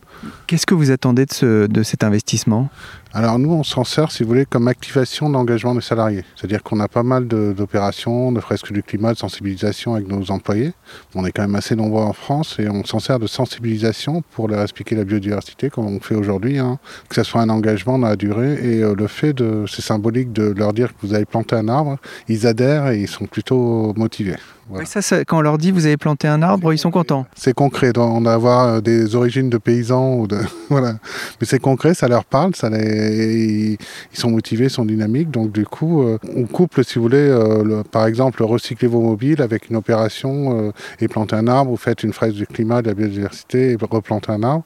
Qu'est-ce 0.49 0.67
que 0.67 0.75
vous 0.75 0.91
attendez 0.91 1.27
de 1.27 1.83
cet 1.85 2.03
investissement? 2.03 2.71
Alors 3.15 3.39
nous, 3.39 3.53
on 3.53 3.63
s'en 3.63 3.85
sert, 3.85 4.11
si 4.11 4.23
vous 4.23 4.29
voulez, 4.29 4.45
comme 4.45 4.69
activation 4.69 5.31
d'engagement 5.31 5.75
des 5.75 5.81
salariés. 5.81 6.25
C'est-à-dire 6.37 6.63
qu'on 6.63 6.79
a 6.81 6.89
pas 6.89 7.03
mal 7.03 7.27
d'opérations, 7.27 8.33
de, 8.33 8.41
fresques 8.41 8.73
du 8.73 8.83
climat, 8.83 9.15
de 9.15 9.19
sensibilisation 9.19 9.95
avec 9.95 10.09
nos 10.09 10.31
employés. 10.31 10.73
On 11.15 11.25
est 11.25 11.33
quand 11.33 11.43
même 11.43 11.55
assez 11.55 11.75
nombreux 11.75 12.03
en 12.03 12.13
France 12.13 12.57
et 12.59 12.69
on 12.69 12.85
s'en 12.85 12.99
sert 12.99 13.19
de 13.19 13.27
sensibilisation 13.27 14.23
pour 14.33 14.49
leur 14.49 14.63
expliquer 14.63 14.95
la 14.95 15.05
biodiversité, 15.05 15.71
comme 15.71 15.87
on 15.87 16.01
fait 16.01 16.15
aujourd'hui, 16.15 16.59
hein. 16.59 16.79
que 17.09 17.15
ce 17.15 17.23
soit 17.23 17.41
un 17.41 17.49
engagement 17.49 17.99
dans 17.99 18.09
la 18.09 18.17
durée. 18.17 18.55
Et 18.63 18.83
euh, 18.83 18.95
le 18.95 19.07
fait 19.07 19.33
de, 19.33 19.65
c'est 19.67 19.83
symbolique 19.83 20.33
de 20.33 20.53
leur 20.57 20.73
dire 20.73 20.89
que 20.89 21.07
vous 21.07 21.15
avez 21.15 21.25
planté 21.25 21.57
un 21.57 21.69
arbre, 21.69 21.97
ils 22.29 22.47
adhèrent 22.47 22.89
et 22.89 23.01
ils 23.01 23.09
sont 23.09 23.27
plutôt 23.27 23.95
motivés. 23.97 24.37
Ça, 24.85 25.25
quand 25.25 25.39
on 25.39 25.41
leur 25.41 25.57
dit 25.57 25.71
vous 25.71 25.87
avez 25.87 25.97
planté 25.97 26.29
un 26.29 26.43
arbre, 26.43 26.73
ils 26.73 26.79
sont 26.79 26.91
contents. 26.91 27.27
C'est 27.35 27.55
concret. 27.55 27.93
On 27.97 28.27
a 28.27 28.35
avoir 28.35 28.69
euh, 28.69 28.81
des 28.81 29.15
origines 29.15 29.49
de 29.49 29.57
paysans 29.57 30.17
ou 30.17 30.27
de 30.27 30.39
voilà, 30.69 30.93
mais 31.41 31.47
c'est 31.47 31.59
concret, 31.59 31.95
ça 31.95 32.07
leur 32.07 32.25
parle, 32.25 32.55
ça 32.55 32.69
les, 32.69 32.98
ils 32.99 33.79
sont 34.13 34.31
motivés, 34.31 34.69
sont 34.69 34.85
dynamiques. 34.85 35.31
Donc 35.31 35.53
du 35.53 35.65
coup, 35.65 36.03
euh, 36.03 36.19
on 36.35 36.45
couple, 36.45 36.85
si 36.85 36.97
vous 36.97 37.03
voulez, 37.03 37.17
euh, 37.19 37.83
par 37.85 38.07
exemple, 38.07 38.43
recycler 38.43 38.89
vos 38.89 39.01
mobiles 39.01 39.43
avec 39.43 39.71
une 39.71 39.77
opération 39.77 40.73
et 41.01 41.09
planter 41.09 41.37
un 41.37 41.47
arbre. 41.49 41.71
Vous 41.71 41.77
faites 41.77 42.03
une 42.03 42.13
fraise 42.13 42.35
du 42.35 42.47
climat, 42.47 42.83
de 42.83 42.89
la 42.89 42.95
biodiversité 42.95 43.73
et 43.73 43.77
replanter 43.81 44.33
un 44.33 44.43
arbre. 44.43 44.65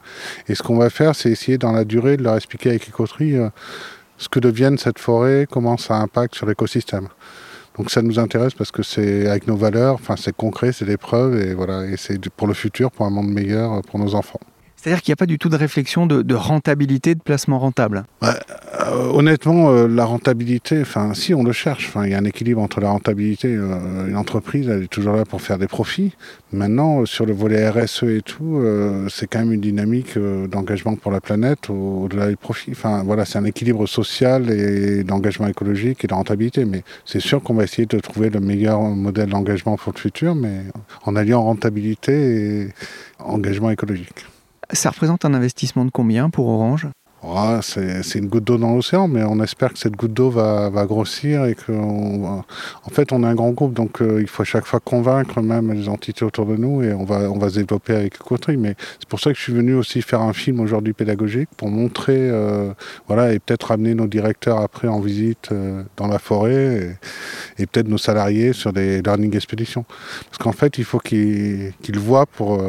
Et 0.49 0.55
ce 0.55 0.63
qu'on 0.63 0.77
va 0.77 0.91
faire, 0.91 1.15
c'est 1.15 1.31
essayer 1.31 1.59
dans 1.59 1.73
la 1.73 1.85
durée 1.85 2.17
de 2.17 2.23
leur 2.23 2.37
expliquer 2.37 2.71
avec 2.71 2.89
écoterie 2.89 3.37
ce 4.19 4.29
que 4.29 4.39
deviennent 4.39 4.79
cette 4.79 4.99
forêt, 4.99 5.47
comment 5.51 5.77
ça 5.77 5.97
impacte 5.97 6.35
sur 6.35 6.47
l'écosystème. 6.47 7.09
Donc 7.77 7.91
ça 7.91 8.03
nous 8.03 8.19
intéresse 8.19 8.55
parce 8.55 8.71
que 8.71 8.83
c'est 8.83 9.27
avec 9.29 9.47
nos 9.47 9.57
valeurs, 9.57 9.95
enfin 9.95 10.17
c'est 10.17 10.35
concret, 10.35 10.73
c'est 10.73 10.85
des 10.85 10.99
preuves 10.99 11.41
et 11.41 11.55
voilà, 11.55 11.87
et 11.87 11.97
c'est 11.97 12.29
pour 12.31 12.47
le 12.47 12.55
futur, 12.55 12.91
pour 12.91 13.07
un 13.07 13.11
monde 13.11 13.31
meilleur 13.31 13.81
pour 13.83 13.99
nos 13.99 14.15
enfants. 14.15 14.41
C'est-à-dire 14.83 15.03
qu'il 15.03 15.13
n'y 15.13 15.15
a 15.15 15.17
pas 15.17 15.27
du 15.27 15.39
tout 15.39 15.49
de 15.49 15.57
réflexion 15.57 16.07
de, 16.09 16.35
rentabilité, 16.35 17.15
de 17.15 17.21
placement 17.21 17.61
rentable 17.61 18.03
euh, 18.25 18.33
Honnêtement, 19.13 19.71
euh, 19.71 19.87
la 19.87 20.05
rentabilité, 20.05 20.81
enfin, 20.81 21.15
si 21.15 21.35
on 21.35 21.45
le 21.45 21.53
cherche, 21.53 21.93
il 22.03 22.11
y 22.11 22.15
a 22.15 22.19
un 22.19 22.25
équilibre 22.25 22.61
entre 22.61 22.81
la 22.81 22.91
rentabilité. 22.91 23.55
Euh, 23.55 24.09
une 24.09 24.17
entreprise, 24.17 24.69
elle 24.69 24.83
est 24.83 24.89
toujours 24.89 25.15
là 25.15 25.25
pour 25.25 25.41
faire 25.41 25.59
des 25.59 25.69
profits. 25.69 26.17
Maintenant, 26.53 27.07
sur 27.07 27.27
le 27.27 27.33
volet 27.33 27.71
RSE 27.71 28.03
et 28.03 28.23
tout, 28.23 28.61
c'est 29.09 29.29
quand 29.29 29.39
même 29.39 29.53
une 29.53 29.61
dynamique 29.61 30.19
d'engagement 30.19 30.97
pour 30.97 31.13
la 31.13 31.21
planète 31.21 31.71
au-delà 31.71 32.27
des 32.27 32.37
profits. 32.37 32.73
Voilà, 33.05 33.25
c'est 33.25 33.39
un 33.39 33.45
équilibre 33.45 33.87
social 33.87 34.51
et 34.51 35.05
d'engagement 35.05 35.47
écologique 35.47 36.05
et 36.05 36.09
de 36.09 36.15
rentabilité. 36.15 36.65
Mais 36.65 36.83
c'est 37.05 37.21
sûr 37.21 37.41
qu'on 37.41 37.55
va 37.55 37.63
essayer 37.63 37.87
de 37.87 38.01
trouver 38.01 38.31
le 38.31 38.41
meilleur 38.41 38.81
modèle 38.81 39.29
d'engagement 39.29 39.77
pour 39.77 39.93
le 39.93 39.99
futur, 39.99 40.35
mais 40.35 40.63
en 41.05 41.15
alliant 41.15 41.43
rentabilité 41.43 42.13
et 42.13 42.69
engagement 43.21 43.71
écologique. 43.71 44.27
Ça 44.73 44.91
représente 44.91 45.25
un 45.25 45.35
investissement 45.35 45.85
de 45.85 45.91
combien 45.91 46.31
pour 46.31 46.49
Orange? 46.49 46.89
Ah, 47.25 47.61
c'est 47.63 48.19
une 48.19 48.27
goutte 48.27 48.45
d'eau 48.45 48.59
dans 48.59 48.75
l'océan, 48.75 49.07
mais 49.07 49.23
on 49.23 49.39
espère 49.41 49.73
que 49.73 49.79
cette 49.79 49.95
goutte 49.95 50.13
d'eau 50.13 50.31
va, 50.31 50.71
grossir 50.87 51.45
et 51.45 51.55
qu'en 51.55 52.43
en 52.85 52.91
fait, 52.91 53.13
on 53.13 53.23
est 53.23 53.27
un 53.27 53.35
grand 53.37 53.51
groupe, 53.51 53.75
donc 53.75 54.03
euh, 54.03 54.21
il 54.21 54.27
faut 54.27 54.43
à 54.43 54.45
chaque 54.45 54.67
fois 54.67 54.81
convaincre 54.81 55.41
même 55.41 55.73
les 55.73 55.89
entités 55.89 56.25
autour 56.25 56.47
de 56.47 56.57
nous 56.57 56.83
et 56.83 56.93
on 56.93 57.05
va, 57.05 57.31
on 57.31 57.39
va 57.39 57.49
se 57.49 57.55
développer 57.55 57.95
avec 57.95 58.19
Coterie. 58.19 58.57
Mais 58.57 58.75
c'est 58.99 59.09
pour 59.09 59.21
ça 59.21 59.31
que 59.31 59.39
je 59.39 59.43
suis 59.43 59.53
venu 59.53 59.75
aussi 59.75 60.03
faire 60.03 60.21
un 60.21 60.33
film 60.33 60.59
aujourd'hui 60.59 60.95
pédagogique 60.95 61.49
pour 61.57 61.69
montrer, 61.69 62.17
euh, 62.19 62.73
voilà, 63.07 63.33
et 63.33 63.39
peut-être 63.39 63.71
amener 63.71 63.95
nos 63.95 64.09
directeurs 64.09 64.61
après 64.61 64.89
en 64.89 64.99
visite 64.99 65.51
euh, 65.53 65.85
dans 65.97 66.09
la 66.09 66.19
forêt 66.19 66.99
et, 67.59 67.67
peut-être 67.67 67.89
nos 67.89 67.99
salariés 67.99 68.53
sur 68.53 68.73
des 68.73 69.01
learning 69.01 69.37
expéditions. 69.37 69.85
Parce 70.29 70.39
qu'en 70.39 70.53
fait, 70.53 70.77
il 70.79 70.85
faut 70.85 70.99
qu'ils 70.99 71.73
voient 71.95 72.27
pour 72.27 72.61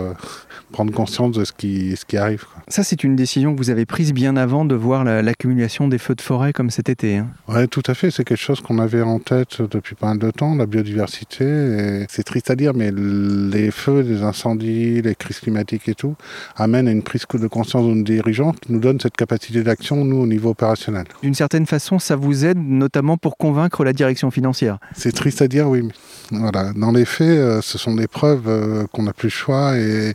prendre 0.72 0.94
conscience 0.94 1.32
de 1.32 1.44
ce 1.44 1.52
qui, 1.52 1.96
ce 1.96 2.06
qui 2.06 2.18
arrive. 2.18 2.46
Ça, 2.68 2.84
c'est 2.84 3.04
une 3.04 3.16
décision 3.16 3.54
que 3.54 3.58
vous 3.58 3.70
avez 3.70 3.86
prise 3.86 4.14
bien 4.14 4.38
avant 4.38 4.43
de 4.44 4.76
voir 4.76 5.04
l'accumulation 5.04 5.88
des 5.88 5.98
feux 5.98 6.16
de 6.16 6.22
forêt 6.22 6.54
comme 6.54 6.70
cet 6.70 6.90
été. 6.90 7.18
Hein. 7.18 7.28
Oui, 7.48 7.68
tout 7.70 7.82
à 7.88 7.94
fait. 7.94 8.12
C'est 8.12 8.24
quelque 8.24 8.38
chose 8.38 8.62
qu'on 8.62 8.78
avait 8.78 9.02
en 9.02 9.20
tête 9.20 9.62
depuis 9.62 9.96
pas 9.96 10.08
mal 10.08 10.20
de 10.20 10.32
temps, 10.32 10.56
la 10.56 10.66
biodiversité. 10.66 12.06
C'est 12.10 12.24
triste 12.24 12.52
à 12.52 12.56
dire, 12.56 12.74
mais 12.74 12.92
les 12.92 13.72
feux, 13.72 14.02
les 14.02 14.22
incendies, 14.22 15.02
les 15.02 15.16
crises 15.16 15.40
climatiques 15.40 15.88
et 15.88 15.96
tout 15.96 16.16
amènent 16.58 16.88
à 16.88 16.92
une 16.92 17.04
prise 17.04 17.24
de 17.34 17.48
conscience 17.48 17.88
de 17.88 17.94
nos 17.94 18.04
dirigeants 18.04 18.52
qui 18.52 18.74
nous 18.74 18.80
donne 18.80 19.00
cette 19.00 19.16
capacité 19.16 19.64
d'action, 19.64 20.04
nous, 20.04 20.18
au 20.18 20.28
niveau 20.28 20.50
opérationnel. 20.50 21.06
D'une 21.22 21.34
certaine 21.34 21.66
façon, 21.66 22.00
ça 22.00 22.16
vous 22.16 22.46
aide 22.46 22.60
notamment 22.60 23.18
pour 23.18 23.38
convaincre 23.38 23.84
la 23.84 23.94
direction 23.94 24.30
financière 24.30 24.78
C'est 24.94 25.14
triste 25.14 25.42
à 25.42 25.48
dire, 25.48 25.70
oui. 25.70 25.88
Voilà. 26.32 26.72
Dans 26.76 26.92
les 26.92 27.06
faits, 27.06 27.28
euh, 27.28 27.62
ce 27.62 27.78
sont 27.78 27.96
des 27.96 28.08
preuves 28.08 28.48
euh, 28.48 28.86
qu'on 28.92 29.04
n'a 29.04 29.14
plus 29.14 29.28
le 29.28 29.32
choix 29.32 29.78
et, 29.78 30.14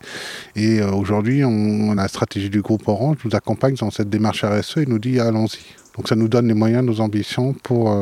euh, 0.56 0.90
aujourd'hui, 0.90 1.42
la 1.94 2.08
stratégie 2.08 2.50
du 2.50 2.62
groupe 2.62 2.86
Orange 2.88 3.18
nous 3.24 3.34
accompagne 3.34 3.74
dans 3.74 3.90
cette 3.90 4.10
démarche 4.10 4.44
RSE 4.44 4.78
et 4.78 4.86
nous 4.86 4.98
dit 4.98 5.20
allons-y. 5.20 5.60
Donc 5.96 6.08
ça 6.08 6.14
nous 6.14 6.28
donne 6.28 6.46
les 6.46 6.54
moyens, 6.54 6.84
nos 6.84 7.00
ambitions 7.00 7.54
pour, 7.54 7.96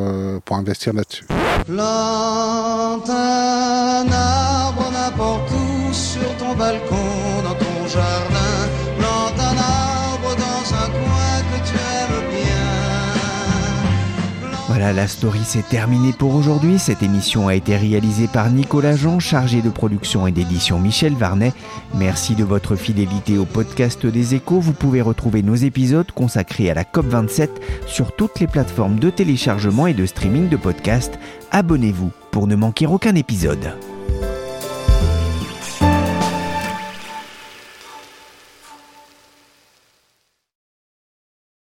pour 0.44 0.56
investir 0.56 0.92
là-dessus. 0.92 1.24
Plante 1.64 3.08
un 3.08 4.06
arbre 4.12 4.90
n'importe 4.92 5.50
où 5.50 5.94
sur 5.94 6.36
ton 6.36 6.54
balcon, 6.54 6.96
dans 7.42 7.54
ton 7.54 7.88
jardin. 7.88 8.45
Voilà, 14.78 14.92
la 14.92 15.06
story 15.06 15.42
s'est 15.42 15.62
terminée 15.62 16.12
pour 16.12 16.34
aujourd'hui. 16.34 16.78
Cette 16.78 17.02
émission 17.02 17.48
a 17.48 17.54
été 17.54 17.78
réalisée 17.78 18.28
par 18.28 18.50
Nicolas 18.50 18.94
Jean, 18.94 19.18
chargé 19.20 19.62
de 19.62 19.70
production 19.70 20.26
et 20.26 20.32
d'édition 20.32 20.78
Michel 20.78 21.14
Varnet. 21.14 21.54
Merci 21.94 22.34
de 22.34 22.44
votre 22.44 22.76
fidélité 22.76 23.38
au 23.38 23.46
podcast 23.46 24.04
des 24.04 24.34
échos. 24.34 24.60
Vous 24.60 24.74
pouvez 24.74 25.00
retrouver 25.00 25.42
nos 25.42 25.54
épisodes 25.54 26.12
consacrés 26.12 26.68
à 26.68 26.74
la 26.74 26.84
COP27 26.84 27.48
sur 27.86 28.14
toutes 28.14 28.38
les 28.38 28.46
plateformes 28.46 28.98
de 28.98 29.08
téléchargement 29.08 29.86
et 29.86 29.94
de 29.94 30.04
streaming 30.04 30.50
de 30.50 30.58
podcasts. 30.58 31.18
Abonnez-vous 31.52 32.10
pour 32.30 32.46
ne 32.46 32.54
manquer 32.54 32.86
aucun 32.86 33.14
épisode. 33.14 33.72